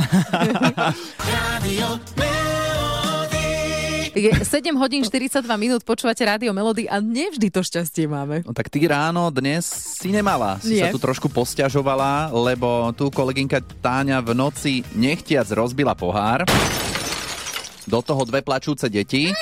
Je 4.13 4.29
7 4.29 4.45
hodín 4.77 5.01
42 5.01 5.41
minút, 5.57 5.81
počúvate 5.81 6.21
Rádio 6.21 6.53
Melody 6.53 6.85
a 6.85 7.01
nevždy 7.01 7.49
to 7.49 7.65
šťastie 7.65 8.05
máme. 8.05 8.45
No 8.45 8.53
tak 8.53 8.69
ty 8.69 8.85
ráno 8.85 9.33
dnes 9.33 9.65
si 9.65 10.13
nemala, 10.13 10.61
si 10.61 10.77
Nie. 10.77 10.85
sa 10.85 10.93
tu 10.93 11.01
trošku 11.01 11.33
posťažovala, 11.33 12.29
lebo 12.29 12.93
tu 12.93 13.09
kolegynka 13.09 13.57
Táňa 13.81 14.21
v 14.21 14.37
noci 14.37 14.73
nechtiac 14.93 15.49
rozbila 15.49 15.97
pohár. 15.97 16.45
Do 17.89 17.99
toho 17.99 18.21
dve 18.23 18.45
plačúce 18.45 18.85
deti. 18.85 19.33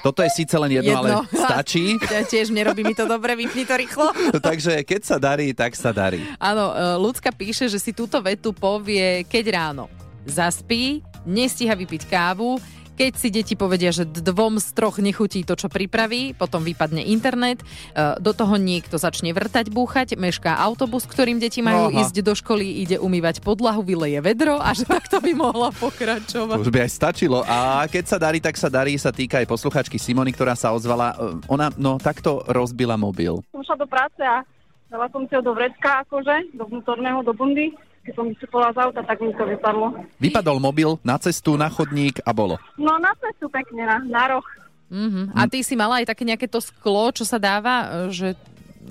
Toto 0.00 0.24
je 0.24 0.30
síce 0.32 0.56
len 0.56 0.80
jedno, 0.80 0.96
ale 0.96 1.08
stačí. 1.48 2.00
Ja 2.08 2.24
tiež 2.24 2.52
nerobí 2.52 2.80
mi 2.84 2.96
to 2.96 3.04
dobre, 3.04 3.36
vypni 3.36 3.68
to 3.68 3.76
rýchlo. 3.76 4.10
Takže 4.48 4.80
keď 4.84 5.00
sa 5.04 5.16
darí, 5.20 5.52
tak 5.52 5.76
sa 5.76 5.92
darí. 5.92 6.24
Áno, 6.40 6.72
e, 6.72 6.96
ľudská 7.00 7.30
píše, 7.32 7.68
že 7.68 7.76
si 7.76 7.92
túto 7.92 8.16
vetu 8.24 8.56
povie, 8.56 9.22
keď 9.28 9.44
ráno 9.52 9.86
zaspí, 10.24 11.00
nestíha 11.24 11.72
vypiť 11.76 12.08
kávu, 12.08 12.60
keď 13.00 13.12
si 13.16 13.32
deti 13.32 13.56
povedia, 13.56 13.96
že 13.96 14.04
dvom 14.04 14.60
z 14.60 14.76
troch 14.76 15.00
nechutí 15.00 15.40
to, 15.48 15.56
čo 15.56 15.72
pripraví, 15.72 16.36
potom 16.36 16.60
vypadne 16.60 17.00
internet, 17.08 17.64
e, 17.64 18.20
do 18.20 18.36
toho 18.36 18.60
niekto 18.60 19.00
začne 19.00 19.32
vrtať, 19.32 19.72
búchať, 19.72 20.20
mešká 20.20 20.60
autobus, 20.60 21.08
ktorým 21.08 21.40
deti 21.40 21.64
majú 21.64 21.88
Aha. 21.88 22.04
ísť 22.04 22.20
do 22.20 22.36
školy, 22.36 22.84
ide 22.84 23.00
umývať 23.00 23.40
podlahu, 23.40 23.80
vyleje 23.80 24.20
vedro 24.20 24.60
a 24.60 24.76
že 24.76 24.84
takto 25.00 25.16
by 25.24 25.32
mohla 25.32 25.72
pokračovať. 25.72 26.60
Už 26.60 26.68
by 26.68 26.84
aj 26.84 26.90
stačilo. 26.92 27.40
A 27.48 27.88
keď 27.88 28.04
sa 28.04 28.18
darí, 28.20 28.36
tak 28.36 28.60
sa 28.60 28.68
darí, 28.68 29.00
sa 29.00 29.16
týka 29.16 29.40
aj 29.40 29.48
posluchačky 29.48 29.96
Simony, 29.96 30.36
ktorá 30.36 30.52
sa 30.52 30.76
ozvala. 30.76 31.16
E, 31.16 31.40
Ona, 31.48 31.72
no, 31.80 31.96
takto 31.96 32.44
rozbila 32.52 33.00
mobil. 33.00 33.40
som 33.48 33.64
šla 33.64 33.80
do 33.80 33.88
práce 33.88 34.20
a 34.20 34.44
dala 34.92 35.08
som 35.08 35.24
si 35.24 35.32
ho 35.32 35.40
do 35.40 35.56
vrecka, 35.56 36.04
akože, 36.04 36.52
do 36.52 36.68
vnútorného, 36.68 37.24
do 37.24 37.32
bundy. 37.32 37.72
Keď 38.00 38.12
som 38.16 38.26
vystupovala 38.32 38.72
z 38.72 38.78
auta, 38.80 39.00
tak 39.04 39.20
mi 39.20 39.32
to 39.36 39.44
vypadlo. 39.44 39.92
Vypadol 40.16 40.56
mobil 40.56 40.96
na 41.04 41.20
cestu, 41.20 41.60
na 41.60 41.68
chodník 41.68 42.24
a 42.24 42.32
bolo. 42.32 42.56
No 42.80 42.96
na 42.96 43.12
cestu 43.20 43.52
pekne, 43.52 43.84
na, 43.84 44.00
na 44.00 44.24
roh. 44.36 44.46
Mm-hmm. 44.90 45.36
A 45.38 45.46
ty 45.46 45.62
si 45.62 45.78
mala 45.78 46.02
aj 46.02 46.10
také 46.10 46.26
nejaké 46.26 46.50
to 46.50 46.58
sklo, 46.58 47.14
čo 47.14 47.22
sa 47.22 47.38
dáva, 47.38 48.08
e, 48.08 48.10
že 48.10 48.28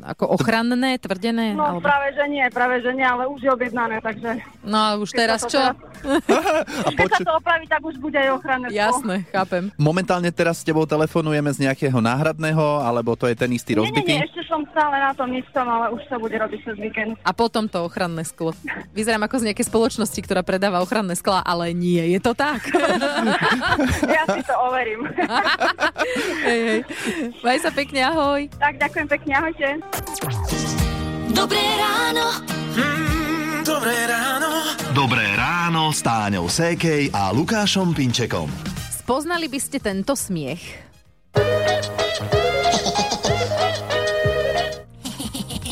ako 0.06 0.38
ochranné, 0.38 1.02
tvrdené? 1.02 1.58
No 1.58 1.66
alebo... 1.66 1.84
práve, 1.84 2.14
že 2.14 2.26
nie, 2.30 2.46
práve, 2.54 2.80
že 2.86 2.92
nie, 2.94 3.04
ale 3.04 3.26
už 3.26 3.42
je 3.42 3.50
objednané, 3.50 3.98
takže... 4.00 4.38
No 4.62 4.78
a 4.78 4.90
už 5.02 5.10
teraz 5.12 5.44
sa 5.44 5.50
to 5.50 5.52
čo? 5.52 5.62
Keď 7.00 7.08
sa 7.10 7.20
to 7.26 7.32
opraví, 7.36 7.66
tak 7.66 7.82
už 7.82 7.98
bude 7.98 8.16
aj 8.16 8.30
ochranné. 8.38 8.70
Jasné, 8.70 9.26
chápem. 9.34 9.74
Momentálne 9.76 10.30
teraz 10.30 10.62
s 10.62 10.64
tebou 10.64 10.86
telefonujeme 10.86 11.50
z 11.52 11.68
nejakého 11.68 11.98
náhradného, 12.00 12.86
alebo 12.86 13.18
to 13.18 13.26
je 13.28 13.36
ten 13.36 13.50
istý 13.52 13.74
Nie, 13.74 13.82
nie, 13.82 13.84
rozbitý? 13.90 14.12
nie, 14.14 14.24
ešte 14.30 14.42
som 14.46 14.62
stále 14.72 14.96
na 15.02 15.12
tom 15.18 15.30
istom, 15.34 15.66
ale 15.66 15.86
už 15.92 16.02
sa 16.06 16.16
bude 16.22 16.38
robiť 16.38 16.60
cez 16.64 16.76
víkend. 16.78 17.18
A 17.26 17.32
potom 17.34 17.66
to 17.66 17.84
ochranné 17.84 18.24
sklo. 18.24 18.54
Vyzerám 18.94 19.26
ako 19.26 19.42
z 19.42 19.46
nejakej 19.52 19.66
spoločnosti, 19.68 20.20
ktorá 20.22 20.46
predáva 20.46 20.86
ochranné 20.86 21.18
skla, 21.18 21.42
ale 21.42 21.74
nie, 21.74 22.14
je 22.14 22.20
to 22.22 22.38
tak. 22.38 22.62
Ja 24.10 24.26
si 24.26 24.42
to 24.44 24.54
overím. 24.58 25.06
hej, 26.50 26.60
hej. 26.66 26.80
Maj 27.46 27.58
sa 27.62 27.72
pekne, 27.72 28.02
ahoj. 28.10 28.50
tak, 28.58 28.76
ďakujem 28.82 29.08
pekne, 29.08 29.32
ahojte. 29.38 29.79
Dobré 31.32 31.64
ráno. 31.80 32.26
Mm, 32.76 33.64
Dobré 33.64 33.98
ráno. 34.06 34.50
Dobré 34.92 35.28
ráno 35.36 35.96
s 35.96 36.04
Táňou 36.04 36.52
Sékej 36.52 37.16
a 37.16 37.32
Lukášom 37.32 37.96
Pinčekom. 37.96 38.52
Spoznali 38.92 39.48
by 39.48 39.60
ste 39.62 39.78
tento 39.80 40.14
smiech? 40.14 40.62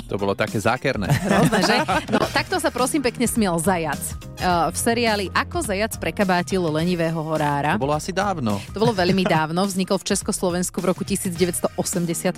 To 0.08 0.16
bolo 0.16 0.34
také 0.34 0.58
zákerné. 0.58 1.12
Hrozné, 1.12 1.60
že? 1.68 1.78
No, 2.08 2.24
takto 2.32 2.58
sa 2.64 2.72
prosím 2.72 3.04
pekne 3.04 3.28
smiel 3.28 3.60
zajac. 3.60 4.26
V 4.46 4.77
seriáli 4.77 5.34
Ako 5.34 5.65
zajac 5.65 5.98
prekabátil 5.98 6.62
lenivého 6.62 7.17
horára. 7.25 7.74
To 7.74 7.89
bolo 7.89 7.98
asi 7.98 8.13
dávno. 8.13 8.62
To 8.74 8.77
bolo 8.77 8.94
veľmi 8.94 9.25
dávno, 9.25 9.65
vznikol 9.65 9.98
v 9.98 10.13
Československu 10.13 10.77
v 10.77 10.94
roku 10.94 11.01
1985. 11.01 12.38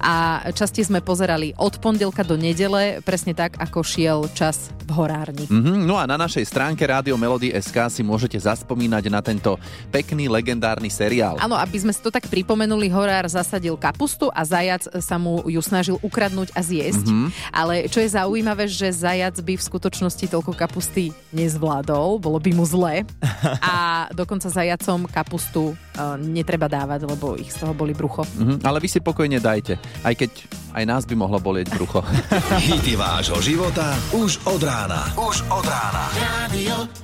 A 0.00 0.44
časti 0.56 0.82
sme 0.84 1.04
pozerali 1.04 1.52
od 1.60 1.76
pondelka 1.80 2.24
do 2.24 2.40
nedele, 2.40 3.04
presne 3.04 3.36
tak, 3.36 3.60
ako 3.60 3.84
šiel 3.84 4.28
čas 4.32 4.72
v 4.86 4.90
horárni. 4.94 5.44
Mhm, 5.50 5.82
no 5.82 5.98
a 5.98 6.06
na 6.06 6.14
našej 6.14 6.46
stránke 6.46 6.86
Rádio 6.86 7.18
Melody 7.18 7.50
SK 7.50 7.90
si 7.90 8.02
môžete 8.06 8.38
zaspomínať 8.38 9.04
na 9.10 9.18
tento 9.18 9.58
pekný 9.90 10.30
legendárny 10.30 10.86
seriál. 10.86 11.34
Áno, 11.42 11.58
aby 11.58 11.82
sme 11.82 11.90
si 11.90 11.98
to 11.98 12.14
tak 12.14 12.30
pripomenuli, 12.30 12.86
horár 12.86 13.26
zasadil 13.26 13.74
kapustu 13.74 14.30
a 14.30 14.46
zajac 14.46 14.86
sa 15.02 15.18
mu 15.18 15.42
ju 15.50 15.58
snažil 15.58 15.98
ukradnúť 15.98 16.54
a 16.54 16.62
zjesť. 16.62 17.06
Mhm. 17.10 17.26
Ale 17.50 17.74
čo 17.90 17.98
je 17.98 18.14
zaujímavé, 18.14 18.70
že 18.70 18.94
zajac 18.94 19.34
by 19.42 19.58
v 19.58 19.66
skutočnosti 19.66 20.26
toľko 20.30 20.54
kapusty 20.54 21.10
nezvládol, 21.34 22.22
bolo 22.22 22.38
by 22.38 22.50
mu 22.54 22.62
zle. 22.62 23.02
A 23.66 24.06
dokonca 24.14 24.46
zajacom 24.46 25.10
kapustu 25.10 25.74
uh, 25.74 26.14
netreba 26.20 26.70
dávať, 26.70 27.08
lebo 27.08 27.34
ich 27.34 27.50
z 27.50 27.66
toho 27.66 27.74
boli 27.74 27.96
brucho. 27.96 28.22
Mhm, 28.38 28.62
ale 28.62 28.78
vy 28.78 28.88
si 28.88 29.00
pokojne 29.02 29.42
dajte, 29.42 29.80
aj 30.06 30.14
keď 30.14 30.30
aj 30.76 30.84
nás 30.84 31.02
by 31.08 31.16
mohlo 31.16 31.40
bolieť 31.40 31.72
brucho. 31.72 32.04
Hity 32.68 33.00
vášho 33.00 33.40
života 33.40 33.96
už 34.12 34.44
od 34.44 34.60
rána. 34.60 34.75
Už 35.16 35.40
od 35.48 35.64
rána. 35.64 36.12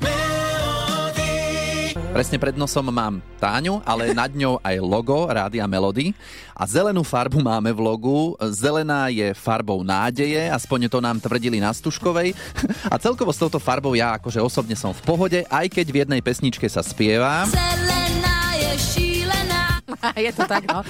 Melody. 0.05 1.33
Presne 2.13 2.37
pred 2.37 2.53
nosom 2.53 2.85
mám 2.93 3.25
Táňu, 3.41 3.81
ale 3.89 4.13
nad 4.13 4.29
ňou 4.29 4.61
aj 4.61 4.77
logo 4.77 5.25
Rádia 5.25 5.65
Melody. 5.65 6.13
A 6.53 6.69
zelenú 6.69 7.01
farbu 7.01 7.41
máme 7.41 7.73
v 7.73 7.81
logu. 7.81 8.37
Zelená 8.53 9.09
je 9.09 9.33
farbou 9.33 9.81
nádeje, 9.81 10.53
aspoň 10.53 10.93
to 10.93 11.01
nám 11.01 11.17
tvrdili 11.17 11.65
na 11.65 11.73
Stužkovej. 11.73 12.37
A 12.93 13.01
celkovo 13.01 13.33
s 13.33 13.41
touto 13.41 13.57
farbou 13.57 13.97
ja 13.97 14.21
akože 14.21 14.45
osobne 14.45 14.77
som 14.77 14.93
v 14.93 15.01
pohode, 15.09 15.41
aj 15.49 15.73
keď 15.73 15.87
v 15.89 15.99
jednej 16.05 16.21
pesničke 16.21 16.69
sa 16.69 16.85
spieva. 16.85 17.49
Zelená. 17.49 18.22
Je 20.27 20.33
to 20.35 20.45
tak, 20.47 20.67
no. 20.67 20.83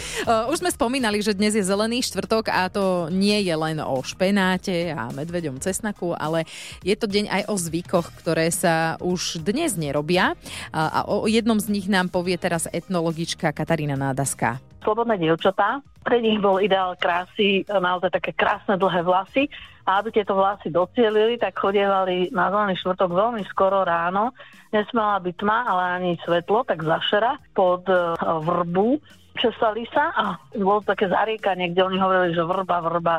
Už 0.48 0.64
sme 0.64 0.70
spomínali, 0.72 1.20
že 1.20 1.36
dnes 1.36 1.52
je 1.52 1.64
zelený 1.64 2.00
štvrtok 2.04 2.48
a 2.48 2.68
to 2.72 3.12
nie 3.12 3.44
je 3.44 3.54
len 3.54 3.78
o 3.80 4.00
špenáte 4.00 4.92
a 4.92 5.12
medveďom 5.12 5.60
cesnaku, 5.60 6.16
ale 6.16 6.48
je 6.80 6.96
to 6.96 7.04
deň 7.04 7.28
aj 7.28 7.42
o 7.52 7.54
zvykoch, 7.56 8.08
ktoré 8.24 8.48
sa 8.48 8.96
už 9.00 9.44
dnes 9.44 9.76
nerobia. 9.76 10.34
A 10.72 11.04
o 11.04 11.28
jednom 11.28 11.60
z 11.60 11.68
nich 11.68 11.86
nám 11.88 12.08
povie 12.08 12.36
teraz 12.40 12.68
etnologička 12.72 13.52
Katarína 13.52 13.94
Nádaská. 13.98 14.58
slobodné 14.82 15.14
dievčatá. 15.20 15.78
Pre 16.02 16.18
nich 16.18 16.42
bol 16.42 16.58
ideál 16.58 16.98
krásy, 16.98 17.62
naozaj 17.70 18.10
také 18.10 18.34
krásne 18.34 18.74
dlhé 18.74 19.06
vlasy. 19.06 19.46
A 19.82 19.98
aby 19.98 20.14
tieto 20.14 20.38
vlasy 20.38 20.70
docielili, 20.70 21.38
tak 21.42 21.58
chodievali 21.58 22.30
na 22.30 22.54
zelený 22.54 22.78
štvrtok 22.78 23.10
veľmi 23.10 23.42
skoro 23.50 23.82
ráno. 23.82 24.30
Nesmela 24.70 25.18
byť 25.18 25.34
tma, 25.42 25.58
ale 25.66 25.82
ani 25.98 26.12
svetlo, 26.22 26.62
tak 26.62 26.86
zašera 26.86 27.36
pod 27.50 27.84
e, 27.90 28.14
vrbu. 28.20 29.02
Česali 29.32 29.88
sa 29.90 30.12
a 30.12 30.24
bolo 30.54 30.84
také 30.84 31.08
zariekanie, 31.08 31.72
kde 31.72 31.82
oni 31.88 31.98
hovorili, 31.98 32.36
že 32.36 32.44
vrba, 32.46 32.78
vrba, 32.84 33.16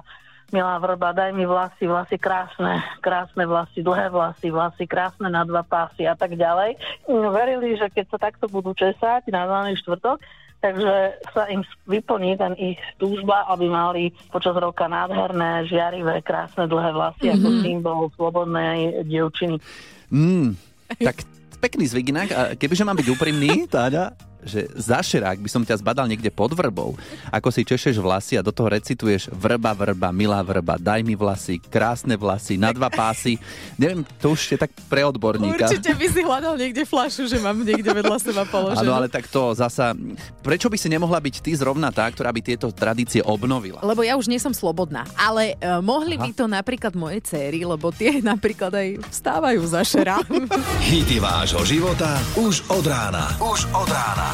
milá 0.53 0.77
vrba, 0.77 1.09
daj 1.11 1.33
mi 1.33 1.43
vlasy, 1.49 1.89
vlasy 1.89 2.21
krásne, 2.21 2.79
krásne 3.01 3.43
vlasy, 3.49 3.81
dlhé 3.81 4.13
vlasy, 4.13 4.53
vlasy 4.53 4.85
krásne 4.85 5.27
na 5.33 5.41
dva 5.41 5.65
pásy 5.65 6.05
a 6.05 6.13
tak 6.13 6.37
ďalej. 6.37 6.77
Verili, 7.09 7.73
že 7.75 7.89
keď 7.89 8.05
sa 8.13 8.17
takto 8.29 8.45
budú 8.45 8.77
česať 8.77 9.25
na 9.33 9.49
zelený 9.49 9.81
štvrtok, 9.81 10.21
takže 10.63 11.19
sa 11.35 11.43
im 11.51 11.59
vyplní 11.83 12.39
ten 12.39 12.55
ich 12.55 12.79
túžba, 12.95 13.43
aby 13.51 13.67
mali 13.67 14.15
počas 14.31 14.55
roka 14.55 14.87
nádherné, 14.87 15.67
žiarivé, 15.67 16.23
krásne 16.23 16.71
dlhé 16.71 16.95
vlasy 16.95 17.27
mm-hmm. 17.27 17.43
ako 17.43 17.49
symbol 17.59 18.01
slobodnej 18.15 19.03
dievčiny. 19.03 19.59
Mm, 20.07 20.55
tak 20.87 21.27
pekný 21.59 21.83
zvyk 21.91 22.15
inak. 22.15 22.29
A 22.31 22.41
kebyže 22.55 22.87
mám 22.87 22.95
byť 22.95 23.07
úprimný, 23.11 23.67
Táňa, 23.67 24.15
že 24.43 24.67
zašerák 24.75 25.39
by 25.39 25.49
som 25.49 25.63
ťa 25.63 25.79
zbadal 25.79 26.05
niekde 26.07 26.29
pod 26.29 26.51
vrbou, 26.53 26.95
ako 27.31 27.49
si 27.49 27.63
češeš 27.63 27.99
vlasy 27.99 28.39
a 28.39 28.45
do 28.45 28.51
toho 28.51 28.71
recituješ 28.71 29.31
vrba, 29.31 29.71
vrba, 29.73 30.11
milá 30.11 30.39
vrba, 30.43 30.75
daj 30.77 31.01
mi 31.01 31.15
vlasy, 31.15 31.59
krásne 31.59 32.19
vlasy, 32.19 32.59
na 32.59 32.75
dva 32.75 32.91
pásy. 32.91 33.39
Neviem, 33.79 34.03
to 34.19 34.35
už 34.35 34.55
je 34.55 34.57
tak 34.59 34.71
pre 34.91 35.03
odborníka. 35.07 35.67
Určite 35.67 35.91
by 35.95 36.07
si 36.11 36.21
hľadal 36.21 36.55
niekde 36.59 36.83
flašu, 36.83 37.25
že 37.25 37.39
mám 37.39 37.63
niekde 37.63 37.89
vedľa 37.89 38.17
seba 38.19 38.43
položenú. 38.43 38.83
Áno, 38.83 38.93
ale 38.93 39.07
tak 39.07 39.27
to 39.31 39.55
zasa... 39.55 39.95
Prečo 40.43 40.67
by 40.67 40.77
si 40.77 40.91
nemohla 40.91 41.17
byť 41.23 41.35
ty 41.39 41.51
zrovna 41.55 41.89
tá, 41.89 42.05
ktorá 42.11 42.29
by 42.35 42.41
tieto 42.43 42.69
tradície 42.69 43.23
obnovila? 43.23 43.79
Lebo 43.81 44.03
ja 44.03 44.19
už 44.19 44.27
nie 44.27 44.41
som 44.41 44.51
slobodná, 44.51 45.07
ale 45.15 45.55
uh, 45.57 45.79
mohli 45.79 46.19
Aha. 46.19 46.23
by 46.27 46.29
to 46.35 46.45
napríklad 46.49 46.93
moje 46.93 47.23
céry, 47.23 47.63
lebo 47.63 47.89
tie 47.95 48.19
napríklad 48.19 48.73
aj 48.75 48.87
vstávajú 49.07 49.61
za 49.63 49.81
šerám. 49.87 50.27
Hity 50.91 51.17
vášho 51.23 51.63
života 51.63 52.19
už 52.35 52.67
od 52.69 52.85
rána. 52.85 53.31
Už 53.39 53.69
od 53.71 53.87
rána. 53.87 54.32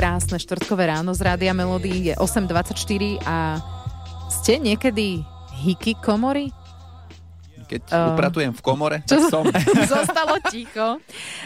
Krásne 0.00 0.40
štvrtkové 0.40 0.88
ráno 0.88 1.12
z 1.12 1.20
Rádia 1.20 1.52
Melody 1.52 2.08
je 2.08 2.14
8.24 2.16 3.20
a 3.28 3.60
ste 4.32 4.56
niekedy 4.56 5.20
hiky 5.60 5.92
komory? 6.00 6.48
Keď 7.68 7.86
Uh, 7.86 8.18
upratujem 8.18 8.50
v 8.50 8.62
komore, 8.66 8.98
Čo 9.06 9.22
tak 9.22 9.30
som. 9.30 9.44
Zostalo 9.94 10.42
ticho. 10.50 10.98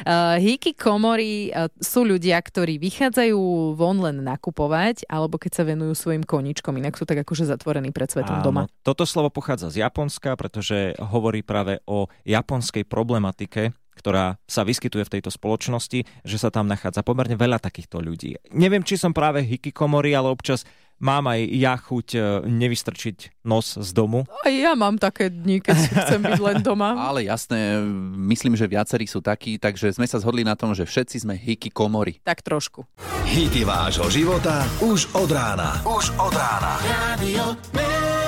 Uh, 0.09 0.41
hiky 0.41 0.73
komory 0.73 1.53
uh, 1.53 1.69
sú 1.77 2.01
ľudia, 2.01 2.41
ktorí 2.41 2.81
vychádzajú 2.81 3.37
von 3.77 4.01
len 4.01 4.25
nakupovať, 4.25 5.05
alebo 5.05 5.37
keď 5.37 5.53
sa 5.53 5.63
venujú 5.69 5.93
svojim 5.93 6.25
koničkom, 6.25 6.81
inak 6.81 6.97
sú 6.97 7.05
tak 7.05 7.21
akože 7.29 7.45
zatvorení 7.45 7.93
pred 7.93 8.09
svetom 8.09 8.41
doma. 8.41 8.65
Toto 8.81 9.05
slovo 9.05 9.29
pochádza 9.29 9.69
z 9.69 9.85
Japonska, 9.85 10.33
pretože 10.41 10.97
hovorí 10.97 11.45
práve 11.45 11.85
o 11.85 12.09
japonskej 12.25 12.89
problematike, 12.89 13.77
ktorá 13.95 14.37
sa 14.45 14.67
vyskytuje 14.67 15.07
v 15.07 15.13
tejto 15.19 15.31
spoločnosti, 15.31 16.05
že 16.27 16.37
sa 16.37 16.51
tam 16.51 16.67
nachádza 16.67 17.07
pomerne 17.07 17.39
veľa 17.39 17.63
takýchto 17.63 18.03
ľudí. 18.03 18.37
Neviem, 18.53 18.83
či 18.83 18.99
som 18.99 19.15
práve 19.15 19.41
hikikomory, 19.47 20.13
ale 20.13 20.29
občas 20.29 20.67
mám 21.03 21.27
aj 21.27 21.41
ja 21.53 21.75
chuť 21.75 22.09
e, 22.15 22.19
nevystrčiť 22.49 23.45
nos 23.47 23.77
z 23.77 23.91
domu. 23.93 24.25
Aj 24.47 24.55
ja 24.55 24.73
mám 24.79 24.97
také 24.97 25.31
dni, 25.31 25.61
keď 25.61 25.77
chcem 25.91 26.21
byť 26.23 26.41
len 26.41 26.57
doma. 26.63 26.95
Ale 27.09 27.27
jasné, 27.27 27.83
myslím, 28.17 28.55
že 28.55 28.71
viacerí 28.71 29.05
sú 29.05 29.21
takí, 29.21 29.59
takže 29.59 29.93
sme 29.93 30.07
sa 30.07 30.23
zhodli 30.23 30.47
na 30.47 30.55
tom, 30.55 30.73
že 30.73 30.87
všetci 30.87 31.27
sme 31.27 31.35
hiky 31.35 31.69
komory. 31.75 32.23
Tak 32.23 32.41
trošku. 32.41 32.87
Hity 33.29 33.67
vášho 33.67 34.09
života 34.09 34.65
už 34.81 35.11
od 35.13 35.29
rána. 35.29 35.83
Už 35.85 36.15
od 36.17 36.33
rána. 36.33 36.79
Radio 36.87 38.24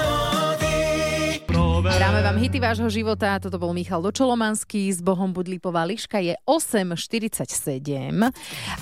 Hráme 1.96 2.20
vám 2.20 2.36
hity 2.36 2.60
vášho 2.60 2.92
života, 2.92 3.40
toto 3.40 3.56
bol 3.56 3.72
Michal 3.72 4.04
Dočolomanský, 4.04 4.92
s 4.92 5.00
Bohom 5.00 5.32
Budlipová 5.32 5.80
Liška 5.88 6.20
je 6.20 6.36
8.47 6.44 7.48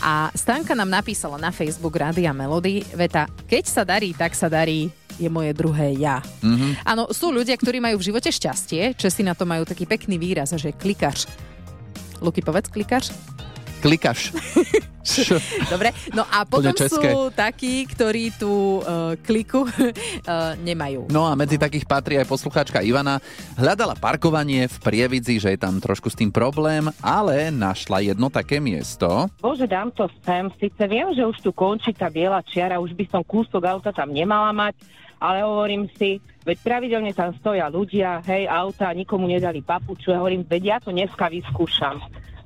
a 0.02 0.34
Stanka 0.34 0.74
nám 0.74 0.90
napísala 0.90 1.38
na 1.38 1.54
Facebook 1.54 1.94
Rádia 1.94 2.34
Melody, 2.34 2.82
veta, 2.90 3.30
keď 3.46 3.64
sa 3.70 3.86
darí, 3.86 4.18
tak 4.18 4.34
sa 4.34 4.50
darí, 4.50 4.90
je 5.14 5.30
moje 5.30 5.54
druhé 5.54 5.94
ja. 5.94 6.26
Mhm. 6.42 6.82
Áno, 6.82 7.06
sú 7.14 7.30
ľudia, 7.30 7.54
ktorí 7.54 7.78
majú 7.78 8.02
v 8.02 8.10
živote 8.10 8.34
šťastie, 8.34 8.98
Česi 8.98 9.22
na 9.22 9.38
to 9.38 9.46
majú 9.46 9.62
taký 9.62 9.86
pekný 9.86 10.18
výraz, 10.18 10.50
že 10.50 10.74
klikaš. 10.74 11.30
Luky, 12.18 12.42
povedz 12.42 12.66
klikaš? 12.66 13.14
Klikaš. 13.84 14.32
Dobre, 15.72 15.92
no 16.16 16.24
a 16.24 16.48
potom 16.48 16.72
sú 16.72 17.28
takí, 17.36 17.84
ktorí 17.84 18.32
tú 18.32 18.80
uh, 18.80 19.12
kliku 19.20 19.68
uh, 19.68 20.56
nemajú. 20.68 21.12
No 21.12 21.28
a 21.28 21.36
medzi 21.36 21.60
takých 21.60 21.84
patrí 21.84 22.16
aj 22.16 22.24
poslucháčka 22.24 22.80
Ivana. 22.80 23.20
Hľadala 23.60 23.92
parkovanie 24.00 24.64
v 24.72 24.76
Prievidzi, 24.80 25.36
že 25.36 25.52
je 25.52 25.60
tam 25.60 25.76
trošku 25.84 26.08
s 26.08 26.16
tým 26.16 26.32
problém, 26.32 26.88
ale 27.04 27.52
našla 27.52 28.00
jedno 28.00 28.32
také 28.32 28.56
miesto. 28.56 29.28
Bože, 29.44 29.68
dám 29.68 29.92
to 29.92 30.08
sem. 30.24 30.48
Sice 30.56 30.88
viem, 30.88 31.12
že 31.12 31.28
už 31.28 31.44
tu 31.44 31.52
končí 31.52 31.92
tá 31.92 32.08
biela 32.08 32.40
čiara, 32.40 32.80
už 32.80 32.96
by 32.96 33.04
som 33.12 33.20
kúsok 33.20 33.68
auta 33.68 33.92
tam 33.92 34.08
nemala 34.16 34.48
mať, 34.56 34.80
ale 35.20 35.44
hovorím 35.44 35.92
si, 36.00 36.24
veď 36.48 36.56
pravidelne 36.64 37.12
tam 37.12 37.36
stoja 37.36 37.68
ľudia, 37.68 38.24
hej, 38.24 38.48
auta, 38.48 38.88
nikomu 38.96 39.28
nedali 39.28 39.60
papuču, 39.60 40.16
ja 40.16 40.24
hovorím, 40.24 40.48
veď 40.48 40.62
ja 40.64 40.76
to 40.80 40.88
dneska 40.88 41.28
vyskúšam. 41.28 42.00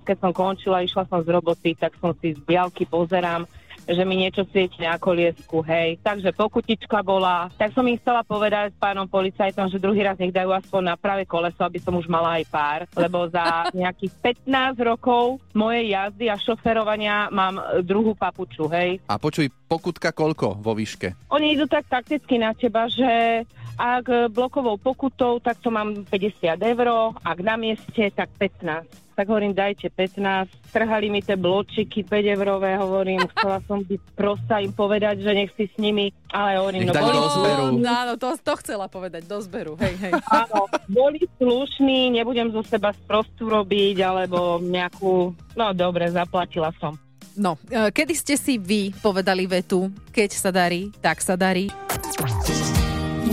Keď 0.08 0.24
som 0.24 0.32
končila, 0.32 0.80
išla 0.80 1.04
som 1.04 1.20
z 1.20 1.28
roboty, 1.28 1.76
tak 1.76 1.92
som 2.00 2.16
si 2.16 2.32
z 2.32 2.40
bialky 2.40 2.88
pozerám, 2.88 3.44
že 3.88 4.04
mi 4.04 4.20
niečo 4.20 4.44
svieti 4.48 4.84
na 4.84 5.00
koliesku, 5.00 5.64
hej. 5.64 5.96
Takže 6.04 6.36
pokutička 6.36 7.00
bola. 7.00 7.48
Tak 7.56 7.72
som 7.72 7.84
im 7.88 7.96
chcela 7.96 8.20
povedať 8.20 8.76
s 8.76 8.80
pánom 8.80 9.08
policajtom, 9.08 9.72
že 9.72 9.80
druhý 9.80 10.04
raz 10.04 10.20
nech 10.20 10.32
dajú 10.32 10.52
aspoň 10.52 10.92
na 10.92 10.96
pravé 11.00 11.24
koleso, 11.24 11.64
aby 11.64 11.80
som 11.80 11.96
už 11.96 12.04
mala 12.04 12.36
aj 12.36 12.44
pár, 12.52 12.80
lebo 12.92 13.28
za 13.32 13.72
nejakých 13.72 14.12
15 14.44 14.80
rokov 14.84 15.40
mojej 15.56 15.96
jazdy 15.96 16.28
a 16.28 16.36
šoferovania 16.36 17.32
mám 17.32 17.56
e, 17.56 17.80
druhú 17.80 18.12
papuču, 18.12 18.68
hej. 18.68 19.00
A 19.08 19.16
počuj, 19.16 19.48
pokutka 19.68 20.12
koľko 20.12 20.60
vo 20.60 20.76
výške? 20.76 21.32
Oni 21.32 21.56
idú 21.56 21.64
tak 21.64 21.88
takticky 21.88 22.36
na 22.36 22.52
teba, 22.52 22.92
že 22.92 23.44
ak 23.78 24.34
blokovou 24.34 24.74
pokutou, 24.74 25.38
tak 25.38 25.62
to 25.62 25.70
mám 25.70 26.02
50 26.10 26.58
eur, 26.58 27.14
ak 27.22 27.38
na 27.46 27.54
mieste, 27.54 28.10
tak 28.10 28.26
15. 28.34 29.14
Tak 29.14 29.26
hovorím, 29.30 29.54
dajte 29.54 29.90
15. 29.90 30.74
Trhali 30.74 31.10
mi 31.10 31.22
tie 31.22 31.38
bločiky 31.38 32.02
5 32.02 32.34
eurové, 32.38 32.74
hovorím, 32.74 33.22
chcela 33.34 33.62
som 33.70 33.78
byť 33.86 34.02
prosta 34.18 34.58
im 34.58 34.74
povedať, 34.74 35.22
že 35.22 35.30
nech 35.30 35.50
si 35.54 35.70
s 35.70 35.74
nimi, 35.78 36.10
ale 36.34 36.58
hovorím, 36.58 36.90
Nech 36.90 36.94
no 36.94 37.02
boli, 37.02 37.14
do 37.14 37.30
zberu. 37.30 37.64
Áno, 37.86 38.12
to, 38.18 38.28
to 38.34 38.52
chcela 38.62 38.86
povedať, 38.90 39.22
do 39.30 39.38
zberu, 39.38 39.78
hej, 39.78 39.94
hej. 40.02 40.12
áno, 40.42 40.66
boli 40.90 41.22
slušní, 41.38 42.18
nebudem 42.18 42.50
zo 42.50 42.66
seba 42.66 42.90
sprostu 42.94 43.46
robiť, 43.46 44.02
alebo 44.02 44.58
nejakú, 44.58 45.34
no 45.54 45.66
dobre, 45.70 46.10
zaplatila 46.10 46.74
som. 46.82 46.98
No, 47.38 47.54
e, 47.70 47.94
kedy 47.94 48.14
ste 48.18 48.34
si 48.34 48.58
vy 48.58 48.90
povedali 48.98 49.46
vetu, 49.46 49.94
keď 50.10 50.30
sa 50.34 50.50
darí, 50.50 50.90
tak 50.98 51.22
sa 51.22 51.38
darí? 51.38 51.70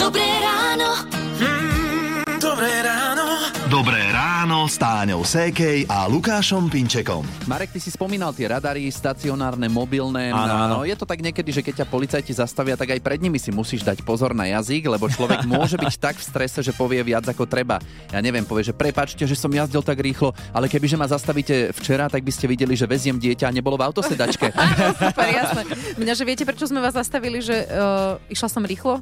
Dobré 0.05 0.21
ráno. 0.37 1.01
Mm, 1.41 2.37
dobré 2.37 2.69
ráno. 2.85 3.25
Dobré 3.73 4.05
ráno 4.13 4.69
s 4.69 4.77
Táňou 4.77 5.25
Sékej 5.25 5.89
a 5.89 6.05
Lukášom 6.05 6.69
Pinčekom. 6.69 7.25
Marek, 7.49 7.73
ty 7.73 7.81
si 7.81 7.89
spomínal 7.89 8.29
tie 8.29 8.45
radary, 8.45 8.85
stacionárne, 8.93 9.65
mobilné. 9.65 10.29
Áno, 10.29 10.45
áno. 10.45 10.77
Je 10.85 10.93
to 10.93 11.09
tak 11.09 11.25
niekedy, 11.25 11.49
že 11.49 11.65
keď 11.65 11.81
ťa 11.81 11.87
policajti 11.89 12.37
zastavia, 12.37 12.77
tak 12.77 12.93
aj 12.93 13.01
pred 13.01 13.17
nimi 13.17 13.41
si 13.41 13.49
musíš 13.49 13.81
dať 13.81 14.05
pozor 14.05 14.37
na 14.37 14.45
jazyk, 14.45 14.93
lebo 14.93 15.09
človek 15.09 15.41
môže 15.49 15.73
byť 15.73 15.97
tak 15.97 16.21
v 16.21 16.27
strese, 16.29 16.61
že 16.61 16.77
povie 16.77 17.01
viac 17.01 17.25
ako 17.25 17.49
treba. 17.49 17.81
Ja 18.13 18.21
neviem, 18.21 18.45
povie, 18.45 18.61
že 18.61 18.77
prepačte, 18.77 19.25
že 19.25 19.33
som 19.33 19.49
jazdil 19.49 19.81
tak 19.81 19.97
rýchlo, 19.97 20.37
ale 20.53 20.69
kebyže 20.69 21.01
ma 21.01 21.09
zastavíte 21.09 21.73
včera, 21.73 22.13
tak 22.13 22.21
by 22.21 22.29
ste 22.29 22.45
videli, 22.45 22.77
že 22.77 22.85
veziem 22.85 23.17
dieťa 23.17 23.49
a 23.49 23.55
nebolo 23.57 23.73
v 23.81 23.89
autosedačke. 23.89 24.53
Super, 25.01 25.27
jasné. 25.33 25.65
Mňa, 25.97 26.13
že 26.13 26.23
viete, 26.29 26.45
prečo 26.45 26.69
sme 26.69 26.77
vás 26.77 26.93
zastavili, 26.93 27.41
že 27.41 27.65
uh, 27.73 28.21
išla 28.29 28.53
som 28.53 28.61
rýchlo? 28.61 29.01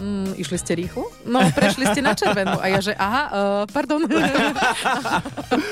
Mm, 0.00 0.32
išli 0.34 0.56
ste 0.56 0.72
rýchlo? 0.74 1.04
No, 1.22 1.38
prešli 1.52 1.84
ste 1.86 2.00
na 2.00 2.12
červenú. 2.12 2.56
A 2.56 2.64
ja, 2.66 2.80
že 2.80 2.92
aha, 2.92 3.22
uh, 3.24 3.32
pardon. 3.68 4.00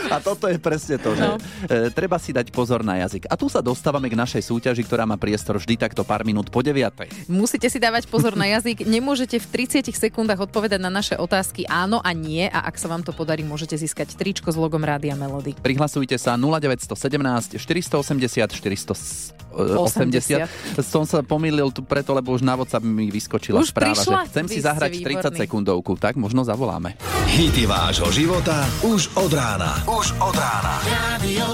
A 0.09 0.17
toto 0.21 0.47
je 0.47 0.57
presne 0.57 0.97
to, 0.97 1.13
že 1.13 1.21
No. 1.21 1.35
e, 1.65 1.89
treba 1.89 2.17
si 2.17 2.31
dať 2.31 2.49
pozor 2.49 2.81
na 2.81 2.99
jazyk. 2.99 3.27
A 3.27 3.35
tu 3.35 3.47
sa 3.47 3.59
dostávame 3.59 4.07
k 4.07 4.15
našej 4.15 4.43
súťaži, 4.43 4.83
ktorá 4.83 5.03
má 5.03 5.17
priestor 5.17 5.57
vždy 5.57 5.79
takto 5.79 6.03
pár 6.03 6.23
minút 6.23 6.49
po 6.49 6.61
9. 6.61 7.27
Musíte 7.27 7.67
si 7.67 7.77
dávať 7.77 8.07
pozor 8.07 8.33
na 8.33 8.47
jazyk. 8.47 8.85
Nemôžete 8.85 9.39
v 9.39 9.47
30 9.47 9.89
sekundách 9.89 10.43
odpovedať 10.43 10.79
na 10.79 10.89
naše 10.89 11.15
otázky 11.15 11.65
áno 11.65 11.99
a 11.99 12.11
nie. 12.13 12.45
A 12.45 12.65
ak 12.65 12.77
sa 12.77 12.87
vám 12.87 13.01
to 13.01 13.11
podarí, 13.11 13.41
môžete 13.41 13.75
získať 13.75 14.13
tričko 14.13 14.49
s 14.49 14.57
logom 14.57 14.81
Rádia 14.81 15.15
Melody. 15.15 15.53
Prihlasujte 15.55 16.17
sa 16.17 16.37
0917 16.37 17.57
480 17.57 18.49
480. 18.49 20.49
Som 20.85 21.03
sa 21.03 21.21
pomýlil 21.21 21.69
tu 21.71 21.81
preto, 21.81 22.13
lebo 22.13 22.31
už 22.31 22.41
na 22.41 22.55
WhatsApp 22.55 22.81
mi 22.81 23.09
vyskočila 23.09 23.59
Už 23.59 23.73
správa, 23.73 23.97
prišla? 23.97 24.05
že 24.05 24.13
chcem 24.25 24.47
si 24.47 24.59
zahrať 24.59 24.91
30 24.91 25.05
výborní. 25.05 25.39
sekundovku. 25.39 25.93
Tak 25.95 26.17
možno 26.17 26.43
zavoláme. 26.43 26.99
Hity 27.29 27.63
vášho 27.65 28.11
života 28.11 28.67
už 28.83 29.13
od 29.15 29.31
rána. 29.31 29.79
Už 29.85 30.17
od 30.19 30.35
rána. 30.35 30.75
Radio 30.83 31.47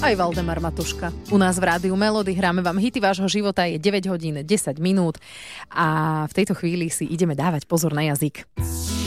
Aj 0.00 0.16
Valdemar 0.16 0.64
Matuška. 0.64 1.12
U 1.28 1.36
nás 1.36 1.60
v 1.60 1.68
Rádiu 1.68 1.92
Melody 1.92 2.32
hráme 2.32 2.64
vám 2.64 2.80
hity 2.80 2.96
vášho 2.98 3.28
života, 3.28 3.68
je 3.68 3.76
9 3.76 4.08
hodín 4.08 4.40
10 4.40 4.48
minút 4.80 5.20
a 5.68 5.86
v 6.24 6.32
tejto 6.32 6.56
chvíli 6.56 6.88
si 6.88 7.04
ideme 7.04 7.36
dávať 7.36 7.68
pozor 7.68 7.92
na 7.92 8.08
jazyk. 8.08 8.48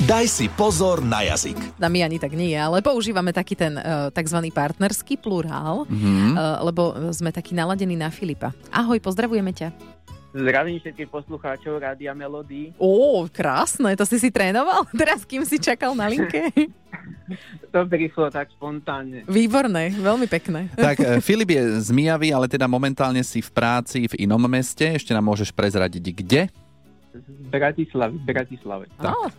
Daj 0.06 0.26
si 0.28 0.46
pozor 0.54 1.02
na 1.02 1.26
jazyk. 1.26 1.58
Na 1.82 1.90
my 1.90 2.06
ani 2.06 2.22
tak 2.22 2.38
nie, 2.38 2.54
ale 2.54 2.86
používame 2.86 3.34
taký 3.34 3.58
ten 3.58 3.74
uh, 3.74 4.14
tzv. 4.14 4.38
partnerský 4.54 5.18
plurál, 5.18 5.90
Mhm. 5.90 6.38
uh, 6.38 6.62
lebo 6.62 6.84
sme 7.10 7.34
takí 7.34 7.58
naladení 7.58 7.98
na 7.98 8.14
Filipa. 8.14 8.54
Ahoj, 8.70 9.02
pozdravujeme 9.02 9.50
ťa. 9.50 9.74
Zdravím 10.34 10.82
všetkých 10.82 11.10
poslucháčov 11.14 11.78
Rádia 11.78 12.18
Melody. 12.18 12.74
Ó, 12.82 13.22
krásne, 13.30 13.94
to 13.94 14.02
si 14.02 14.18
si 14.18 14.34
trénoval? 14.34 14.90
Teraz 15.00 15.22
kým 15.22 15.46
si 15.46 15.62
čakal 15.62 15.94
na 15.94 16.10
linke? 16.10 16.50
To 17.74 17.88
prišlo 17.90 18.30
tak 18.30 18.54
spontánne. 18.54 19.26
Výborné, 19.26 19.96
veľmi 19.98 20.30
pekné. 20.30 20.70
Tak 20.78 21.02
e, 21.02 21.18
Filip 21.26 21.56
je 21.56 21.82
z 21.82 21.90
Mijavy, 21.90 22.30
ale 22.30 22.46
teda 22.46 22.70
momentálne 22.70 23.24
si 23.26 23.42
v 23.42 23.50
práci 23.50 24.06
v 24.06 24.28
inom 24.28 24.44
meste. 24.46 24.86
Ešte 24.94 25.10
nám 25.10 25.26
môžeš 25.26 25.50
prezradiť 25.50 26.04
kde? 26.14 26.42
Bratislavy, 27.50 28.22
Bratislave. 28.22 28.86
Tak. 29.02 29.34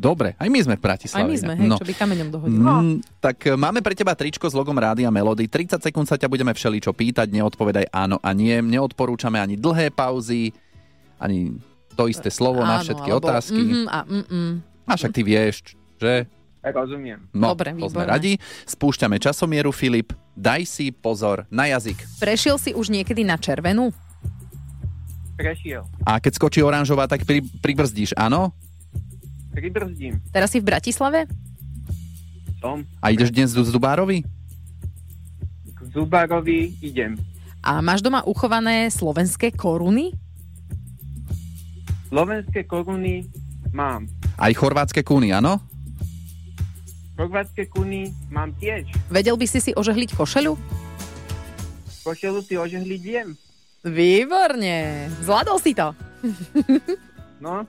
Dobre, 0.00 0.32
aj 0.40 0.48
my 0.48 0.60
sme 0.64 0.74
v 0.80 0.82
Bratislave. 0.88 1.20
Aj 1.20 1.28
my 1.28 1.36
sme, 1.36 1.52
hej, 1.60 1.76
čo 1.76 1.84
by 1.84 1.92
kameňom 1.92 2.28
dohodil. 2.32 2.56
Mm, 2.56 3.04
tak 3.20 3.36
e, 3.44 3.52
máme 3.52 3.84
pre 3.84 3.92
teba 3.92 4.16
tričko 4.16 4.48
s 4.48 4.56
logom 4.56 4.72
Rádia 4.72 5.12
Melody. 5.12 5.44
30 5.44 5.76
sekúnd 5.76 6.08
sa 6.08 6.16
ťa 6.16 6.24
budeme 6.32 6.56
všeličo 6.56 6.96
pýtať, 6.96 7.28
neodpovedaj 7.28 7.92
áno 7.92 8.16
a 8.24 8.32
nie. 8.32 8.56
Neodporúčame 8.64 9.36
ani 9.36 9.60
dlhé 9.60 9.92
pauzy, 9.92 10.56
ani 11.20 11.52
to 11.92 12.08
isté 12.08 12.32
slovo 12.32 12.64
na 12.64 12.80
Áno, 12.80 12.88
všetky 12.88 13.08
alebo 13.12 13.28
otázky. 13.28 13.60
mhm 13.60 13.84
a 13.92 13.98
mm-mm. 14.08 14.50
A 14.88 14.96
však 14.96 15.12
ty 15.12 15.20
vieš, 15.20 15.76
že? 16.00 16.24
Rozumiem. 16.64 17.20
No, 17.36 17.52
Dobre, 17.52 17.76
to 17.76 17.88
sme 17.92 18.04
radi. 18.08 18.40
Spúšťame 18.64 19.20
časomieru, 19.20 19.68
Filip. 19.72 20.16
Daj 20.32 20.64
si 20.64 20.92
pozor 20.92 21.44
na 21.52 21.68
jazyk. 21.68 22.00
Prešiel 22.20 22.56
si 22.56 22.72
už 22.72 22.88
niekedy 22.88 23.20
na 23.20 23.36
červenú? 23.36 23.92
Prešiel. 25.36 25.88
A 26.04 26.20
keď 26.20 26.36
skočí 26.36 26.60
oranžová, 26.60 27.08
tak 27.08 27.24
pri, 27.24 27.40
pribrzdíš, 27.64 28.12
áno? 28.12 28.52
Pribrzdím. 29.50 30.22
Teraz 30.30 30.54
si 30.54 30.62
v 30.62 30.70
Bratislave? 30.70 31.26
Som. 32.62 32.86
A 33.02 33.10
ideš 33.10 33.34
dnes 33.34 33.50
do 33.50 33.66
Zubárovi? 33.66 34.22
K 35.74 35.78
Zubárovi 35.90 36.76
idem. 36.84 37.18
A 37.60 37.82
máš 37.84 38.00
doma 38.00 38.24
uchované 38.24 38.88
slovenské 38.88 39.52
koruny? 39.52 40.14
Slovenské 42.08 42.64
koruny 42.64 43.28
mám. 43.74 44.08
Aj 44.40 44.52
chorvátske 44.56 45.04
kúny, 45.04 45.34
áno? 45.34 45.60
Chorvátske 47.20 47.68
kuny 47.68 48.16
mám 48.32 48.56
tiež. 48.56 48.88
Vedel 49.12 49.36
by 49.36 49.44
si 49.44 49.60
si 49.60 49.70
ožehliť 49.76 50.16
košelu? 50.16 50.56
Košelu 52.00 52.40
si 52.40 52.56
ožehliť 52.56 53.00
viem. 53.04 53.36
Výborne, 53.84 55.08
zvládol 55.20 55.56
si 55.60 55.76
to. 55.76 55.92
No. 57.40 57.64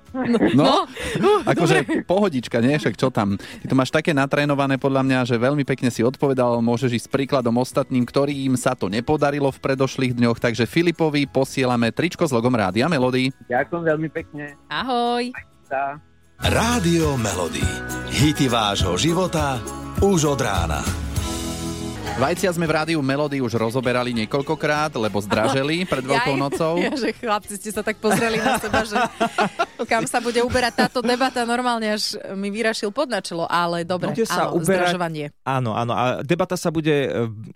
No, 0.55 1.31
akože 1.51 2.03
pohodička, 2.03 2.59
nie? 2.59 2.75
Však 2.75 2.99
čo 2.99 3.07
tam? 3.07 3.39
Ty 3.39 3.65
to 3.71 3.75
máš 3.75 3.89
také 3.89 4.11
natrénované 4.11 4.75
podľa 4.75 5.01
mňa, 5.07 5.19
že 5.23 5.39
veľmi 5.39 5.63
pekne 5.63 5.87
si 5.87 6.03
odpovedal, 6.03 6.59
môžeš 6.59 6.91
ísť 7.01 7.07
s 7.07 7.13
príkladom 7.13 7.55
ostatným, 7.55 8.03
ktorým 8.03 8.59
sa 8.59 8.75
to 8.75 8.91
nepodarilo 8.91 9.47
v 9.49 9.63
predošlých 9.63 10.13
dňoch, 10.19 10.37
takže 10.43 10.67
Filipovi 10.67 11.25
posielame 11.31 11.95
tričko 11.95 12.27
s 12.27 12.35
logom 12.35 12.51
Rádia 12.51 12.91
Melody. 12.91 13.31
Ďakujem 13.47 13.83
veľmi 13.87 14.09
pekne. 14.11 14.59
Ahoj. 14.67 15.31
Rádio 16.41 17.15
Melody. 17.15 17.63
Hity 18.11 18.51
vášho 18.51 18.99
života 18.99 19.63
už 20.03 20.35
od 20.35 20.41
rána. 20.43 21.10
Vajcia 22.19 22.51
sme 22.51 22.67
v 22.67 22.73
rádiu 22.75 22.99
Melody 22.99 23.39
už 23.39 23.55
rozoberali 23.55 24.11
niekoľkokrát, 24.11 24.91
lebo 24.99 25.23
zdraželi 25.23 25.87
pred 25.87 26.03
Veľkou 26.11 26.35
nocou. 26.35 26.75
Ja, 26.75 26.91
že 26.91 27.15
chlapci 27.15 27.55
ste 27.55 27.71
sa 27.71 27.79
tak 27.79 28.03
pozreli 28.03 28.35
na 28.43 28.59
seba, 28.59 28.83
že 28.83 28.99
kam 29.85 30.05
sa 30.05 30.19
bude 30.23 30.41
uberať 30.41 30.87
táto 30.87 30.99
debata, 31.01 31.45
normálne 31.45 31.95
až 31.95 32.17
mi 32.33 32.49
vyrašil 32.49 32.89
pod 32.89 33.09
na 33.09 33.19
čelo, 33.19 33.45
ale 33.49 33.83
dobre, 33.83 34.13
Bude 34.13 34.27
sa 34.27 34.49
áno, 34.49 34.61
uberať- 34.61 34.95
zdražovanie. 34.95 35.25
Áno, 35.43 35.71
áno. 35.73 35.93
A 35.93 36.03
debata 36.21 36.55
sa 36.55 36.69
bude 36.69 37.07
e, 37.07 37.09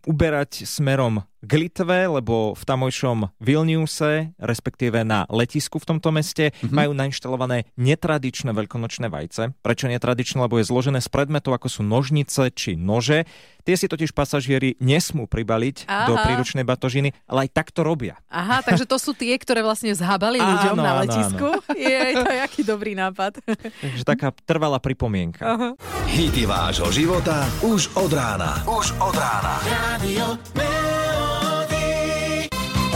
uberať 0.06 0.66
smerom 0.66 1.24
k 1.46 1.52
Litve, 1.62 2.10
lebo 2.10 2.58
v 2.58 2.64
tamojšom 2.66 3.30
Vilniuse, 3.38 4.34
respektíve 4.42 5.06
na 5.06 5.30
letisku 5.30 5.78
v 5.78 5.94
tomto 5.94 6.10
meste, 6.10 6.50
mm-hmm. 6.50 6.74
majú 6.74 6.92
nainštalované 6.98 7.70
netradičné 7.78 8.50
veľkonočné 8.50 9.14
vajce. 9.14 9.54
Prečo 9.62 9.86
netradičné? 9.86 10.42
Lebo 10.42 10.58
je 10.58 10.66
zložené 10.66 11.06
z 11.06 11.10
predmetov, 11.14 11.54
ako 11.54 11.70
sú 11.70 11.82
nožnice 11.86 12.50
či 12.50 12.74
nože. 12.74 13.30
Tie 13.62 13.78
si 13.78 13.86
totiž 13.90 14.14
pasažieri 14.14 14.78
nesmú 14.78 15.26
pribaliť 15.26 15.90
Aha. 15.90 16.06
do 16.10 16.14
príručnej 16.22 16.66
batožiny, 16.66 17.14
ale 17.26 17.46
aj 17.46 17.50
tak 17.54 17.74
to 17.74 17.82
robia. 17.82 18.18
Aha, 18.30 18.62
takže 18.62 18.86
to 18.86 18.98
sú 19.02 19.18
tie, 19.18 19.34
ktoré 19.38 19.62
vlastne 19.66 19.94
zhabali 19.94 20.38
ľuďom 20.54 20.78
Áno, 20.78 20.86
na 20.86 20.92
áno, 20.98 21.02
letisku. 21.06 21.48
Je, 21.78 21.98
to 22.24 22.30
je 22.32 22.40
aký 22.40 22.62
dobrý 22.64 22.96
nápad. 22.96 23.44
Takže 23.60 24.04
taká 24.08 24.32
trvalá 24.32 24.80
pripomienka. 24.80 25.44
Aha. 25.44 25.70
Hity 26.08 26.48
vášho 26.48 26.88
života 26.96 27.44
už 27.60 27.92
od 28.00 28.12
rána. 28.16 28.64
Už 28.64 28.96
od 29.04 29.16
rána. 29.16 29.60
Radio 29.68 30.40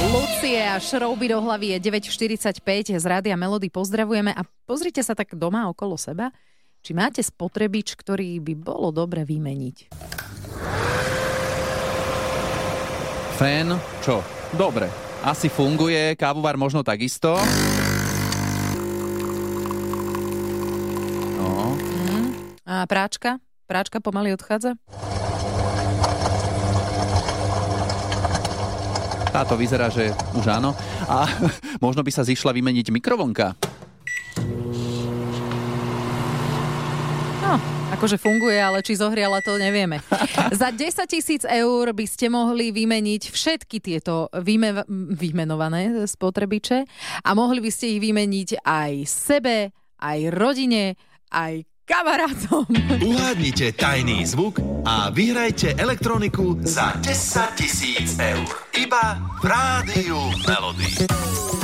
Lucie 0.10 0.66
a 0.66 0.82
šrouby 0.82 1.30
do 1.30 1.38
hlavy 1.38 1.78
je 1.78 1.92
9.45 1.94 2.98
z 2.98 3.06
Rádia 3.06 3.38
Melody. 3.38 3.70
Pozdravujeme 3.70 4.34
a 4.34 4.42
pozrite 4.66 5.06
sa 5.06 5.14
tak 5.14 5.38
doma 5.38 5.70
okolo 5.70 6.02
seba, 6.02 6.34
či 6.82 6.98
máte 6.98 7.22
spotrebič, 7.22 7.94
ktorý 7.94 8.42
by 8.42 8.54
bolo 8.58 8.90
dobre 8.90 9.22
vymeniť. 9.22 9.94
Fén, 13.38 13.70
čo? 14.02 14.26
Dobre, 14.58 14.90
asi 15.22 15.46
funguje, 15.46 16.18
kávovar 16.18 16.58
možno 16.58 16.82
takisto. 16.82 17.38
A 22.70 22.86
práčka? 22.86 23.42
Práčka 23.66 23.98
pomaly 23.98 24.30
odchádza? 24.38 24.78
táto 29.30 29.54
vyzerá, 29.54 29.94
že 29.94 30.10
už 30.34 30.46
áno. 30.50 30.74
A 31.06 31.30
možno 31.86 32.02
by 32.02 32.12
sa 32.12 32.26
zišla 32.26 32.50
vymeniť 32.50 32.90
mikrovlnka. 32.90 33.54
No, 37.46 37.54
akože 37.94 38.18
funguje, 38.18 38.58
ale 38.58 38.82
či 38.82 38.98
zohriala, 38.98 39.40
to 39.46 39.62
nevieme. 39.62 40.02
Za 40.60 40.74
10 40.74 41.06
tisíc 41.06 41.46
eur 41.46 41.94
by 41.94 42.06
ste 42.10 42.28
mohli 42.34 42.74
vymeniť 42.74 43.30
všetky 43.30 43.78
tieto 43.80 44.34
vyme- 44.34 44.90
vymenované 45.14 46.10
spotrebiče 46.10 46.90
a 47.22 47.30
mohli 47.38 47.62
by 47.62 47.70
ste 47.70 47.96
ich 47.96 48.02
vymeniť 48.02 48.66
aj 48.66 48.94
sebe, 49.06 49.70
aj 50.02 50.20
rodine, 50.34 50.98
aj 51.30 51.70
kamarátom. 51.90 52.70
Uhádnite 53.02 53.74
tajný 53.74 54.22
zvuk 54.30 54.62
a 54.86 55.10
vyhrajte 55.10 55.74
elektroniku 55.74 56.62
za 56.62 56.94
10 57.02 57.58
tisíc 57.58 58.14
eur. 58.22 58.46
Iba 58.78 59.18
v 59.42 59.46
Rádiu 59.50 60.22
Melody. 60.46 61.10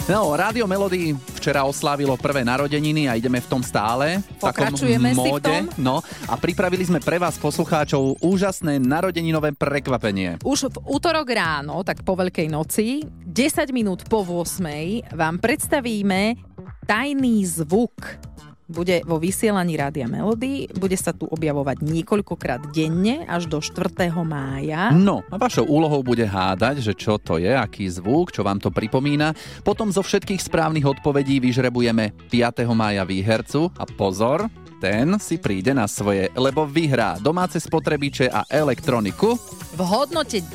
No, 0.09 0.33
Rádio 0.33 0.65
Melody 0.65 1.13
včera 1.37 1.65
oslávilo 1.65 2.17
prvé 2.17 2.41
narodeniny 2.41 3.09
a 3.09 3.17
ideme 3.17 3.37
v 3.37 3.49
tom 3.49 3.61
stále. 3.61 4.21
V 4.37 4.49
takom 4.49 4.73
si 4.73 4.97
v 4.97 5.13
móde. 5.13 5.45
tom. 5.45 5.69
No, 5.77 6.01
a 6.29 6.33
pripravili 6.37 6.85
sme 6.85 7.01
pre 7.01 7.21
vás, 7.21 7.37
poslucháčov, 7.37 8.21
úžasné 8.21 8.81
narodeninové 8.81 9.53
prekvapenie. 9.53 10.41
Už 10.41 10.73
v 10.73 10.77
útorok 10.89 11.25
ráno, 11.33 11.85
tak 11.85 12.01
po 12.01 12.17
Veľkej 12.17 12.49
noci, 12.49 13.01
10 13.05 13.69
minút 13.73 14.05
po 14.09 14.25
8 14.25 15.09
vám 15.13 15.37
predstavíme 15.41 16.37
tajný 16.85 17.45
zvuk. 17.45 18.21
Bude 18.65 19.05
vo 19.05 19.21
vysielaní 19.21 19.77
Rádia 19.77 20.09
Melody, 20.09 20.65
bude 20.73 20.97
sa 20.97 21.13
tu 21.13 21.29
objavovať 21.29 21.85
niekoľkokrát 21.85 22.73
denne 22.73 23.21
až 23.29 23.45
do 23.45 23.61
4. 23.61 24.09
mája. 24.25 24.89
No, 24.89 25.21
a 25.29 25.37
vašou 25.37 25.69
úlohou 25.69 26.01
bude 26.01 26.25
hádať, 26.25 26.81
že 26.81 26.97
čo 26.97 27.21
to 27.21 27.37
je, 27.37 27.53
aký 27.53 27.85
zvuk, 27.93 28.33
čo 28.33 28.41
vám 28.41 28.57
to 28.57 28.73
pripomína. 28.73 29.37
Potom 29.61 29.93
zo 29.93 30.01
všetkých 30.01 30.41
správnych 30.41 30.81
odpovedí 30.81 31.37
vyžrebujeme 31.45 32.17
5. 32.33 32.65
mája 32.73 33.05
výhercu 33.05 33.69
a 33.77 33.85
pozor, 33.85 34.49
ten 34.85 35.17
si 35.17 35.41
príde 35.41 35.73
na 35.73 35.89
svoje, 35.89 36.29
lebo 36.37 36.61
vyhrá 36.61 37.17
domáce 37.17 37.57
spotrebiče 37.57 38.29
a 38.29 38.45
elektroniku. 38.45 39.33
V 39.75 39.81
hodnote 39.81 40.45
10 40.45 40.53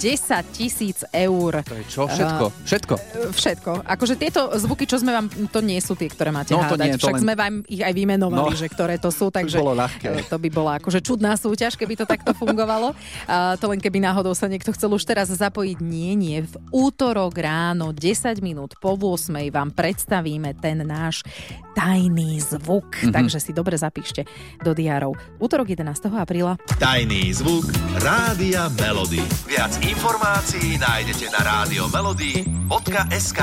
tisíc 0.55 1.03
eur. 1.11 1.67
To 1.67 1.75
je 1.75 1.85
čo? 1.91 2.07
Všetko? 2.07 2.45
Všetko? 2.63 2.95
Všetko. 3.35 3.71
Akože 3.85 4.15
tieto 4.15 4.55
zvuky, 4.55 4.87
čo 4.87 5.03
sme 5.03 5.11
vám, 5.11 5.27
to 5.51 5.59
nie 5.61 5.83
sú 5.83 5.99
tie, 5.99 6.07
ktoré 6.07 6.31
máte 6.31 6.55
No, 6.55 6.63
to 6.63 6.79
hádať. 6.79 6.87
nie, 6.87 6.95
to 6.95 7.03
Však 7.03 7.17
len- 7.19 7.25
sme 7.27 7.35
vám 7.35 7.55
ich 7.67 7.83
aj 7.83 7.91
vymenovali, 7.93 8.55
No. 8.55 8.57
že 8.57 8.71
ktoré 8.71 9.03
to 9.03 9.11
sú, 9.11 9.29
takže 9.29 9.59
bolo 9.59 9.75
ľahké. 9.75 10.07
e, 10.09 10.23
to 10.25 10.39
by 10.39 10.49
bola 10.49 10.79
akože 10.79 11.03
čudná 11.03 11.35
súťaž, 11.35 11.75
keby 11.75 11.99
to 11.99 12.07
takto 12.07 12.31
fungovalo. 12.33 12.95
A 13.27 13.59
to 13.59 13.67
len 13.67 13.83
keby 13.83 13.99
náhodou 13.99 14.33
sa 14.33 14.47
niekto 14.47 14.71
chcel 14.71 14.95
už 14.95 15.03
teraz 15.03 15.27
zapojiť. 15.29 15.83
Nie, 15.83 16.15
nie. 16.15 16.47
V 16.47 16.55
útorok 16.71 17.35
ráno 17.35 17.91
10 17.91 18.39
minút 18.39 18.79
po 18.79 18.95
8 18.95 19.51
vám 19.51 19.75
predstavíme 19.75 20.55
ten 20.57 20.87
náš 20.87 21.27
tajný 21.75 22.41
zvuk. 22.41 22.95
Mhm. 23.05 23.13
Takže 23.13 23.39
si 23.43 23.51
dobre 23.53 23.75
zapíšte 23.77 24.20
do 24.63 24.73
diárov. 24.73 25.13
Útorok 25.39 25.73
11. 25.73 26.11
apríla. 26.17 26.57
Tajný 26.79 27.33
zvuk 27.35 27.69
Rádia 28.01 28.71
Melody. 28.79 29.23
Viac 29.47 29.77
informácií 29.85 30.81
nájdete 30.81 31.29
na 31.35 31.41
rádio 31.43 31.87
melody.sk 31.93 33.41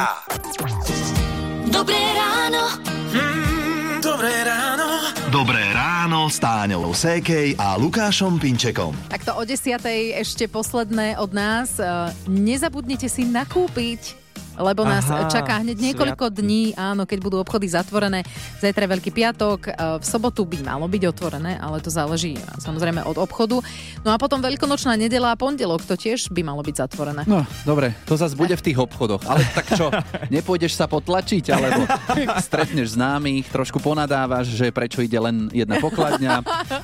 Dobré 1.67 1.99
ráno. 2.15 2.63
Dobré 3.99 4.33
ráno. 4.47 4.87
Dobré 5.27 5.75
ráno 5.75 6.31
s 6.31 6.39
Táňou 6.39 6.95
Sékej 6.95 7.59
a 7.59 7.75
Lukášom 7.75 8.39
Pinčekom. 8.39 8.95
Takto 9.11 9.35
o 9.35 9.43
10. 9.43 9.75
ešte 10.15 10.47
posledné 10.47 11.19
od 11.19 11.35
nás. 11.35 11.75
E, 11.75 11.83
Nezabudnite 12.31 13.11
si 13.11 13.27
nakúpiť 13.27 14.26
lebo 14.57 14.83
nás 14.83 15.05
Aha, 15.07 15.29
čaká 15.29 15.61
hneď 15.61 15.93
niekoľko 15.93 16.33
sviatky. 16.33 16.41
dní, 16.41 16.63
áno, 16.73 17.05
keď 17.05 17.19
budú 17.21 17.37
obchody 17.39 17.69
zatvorené. 17.69 18.25
Zajtra 18.59 18.89
je 18.89 18.91
Veľký 18.97 19.11
piatok, 19.13 19.59
e, 19.67 19.71
v 20.01 20.05
sobotu 20.05 20.43
by 20.43 20.65
malo 20.65 20.89
byť 20.89 21.03
otvorené, 21.13 21.61
ale 21.61 21.77
to 21.79 21.93
záleží 21.93 22.35
e, 22.35 22.41
samozrejme 22.57 23.05
od 23.05 23.17
obchodu. 23.21 23.61
No 24.01 24.09
a 24.11 24.17
potom 24.17 24.41
Veľkonočná 24.41 24.97
nedela 24.97 25.33
a 25.33 25.39
pondelok, 25.39 25.85
to 25.85 25.93
tiež 25.93 26.33
by 26.33 26.41
malo 26.41 26.65
byť 26.65 26.75
zatvorené. 26.75 27.23
No, 27.29 27.45
dobre, 27.63 27.93
to 28.09 28.17
zase 28.17 28.33
bude 28.33 28.57
v 28.57 28.63
tých 28.65 28.77
obchodoch. 28.81 29.23
Ale 29.29 29.45
tak 29.53 29.69
čo, 29.77 29.93
nepôjdeš 30.35 30.73
sa 30.73 30.89
potlačiť, 30.89 31.45
alebo 31.53 31.85
stretneš 32.41 32.97
známych, 32.97 33.47
trošku 33.53 33.77
ponadávaš, 33.77 34.49
že 34.51 34.73
prečo 34.73 35.05
ide 35.05 35.19
len 35.21 35.53
jedna 35.53 35.77
pokladňa 35.77 36.41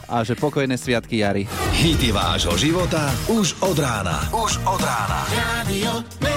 a 0.07 0.21
že 0.21 0.38
pokojné 0.38 0.77
sviatky 0.77 1.25
jary. 1.25 1.49
Hity 1.73 2.13
vášho 2.13 2.53
života 2.59 3.09
už 3.31 3.57
od 3.65 3.77
rána. 3.79 4.17
Už 4.29 4.62
od 4.67 4.81
rána. 4.81 5.19
Radio 5.33 6.33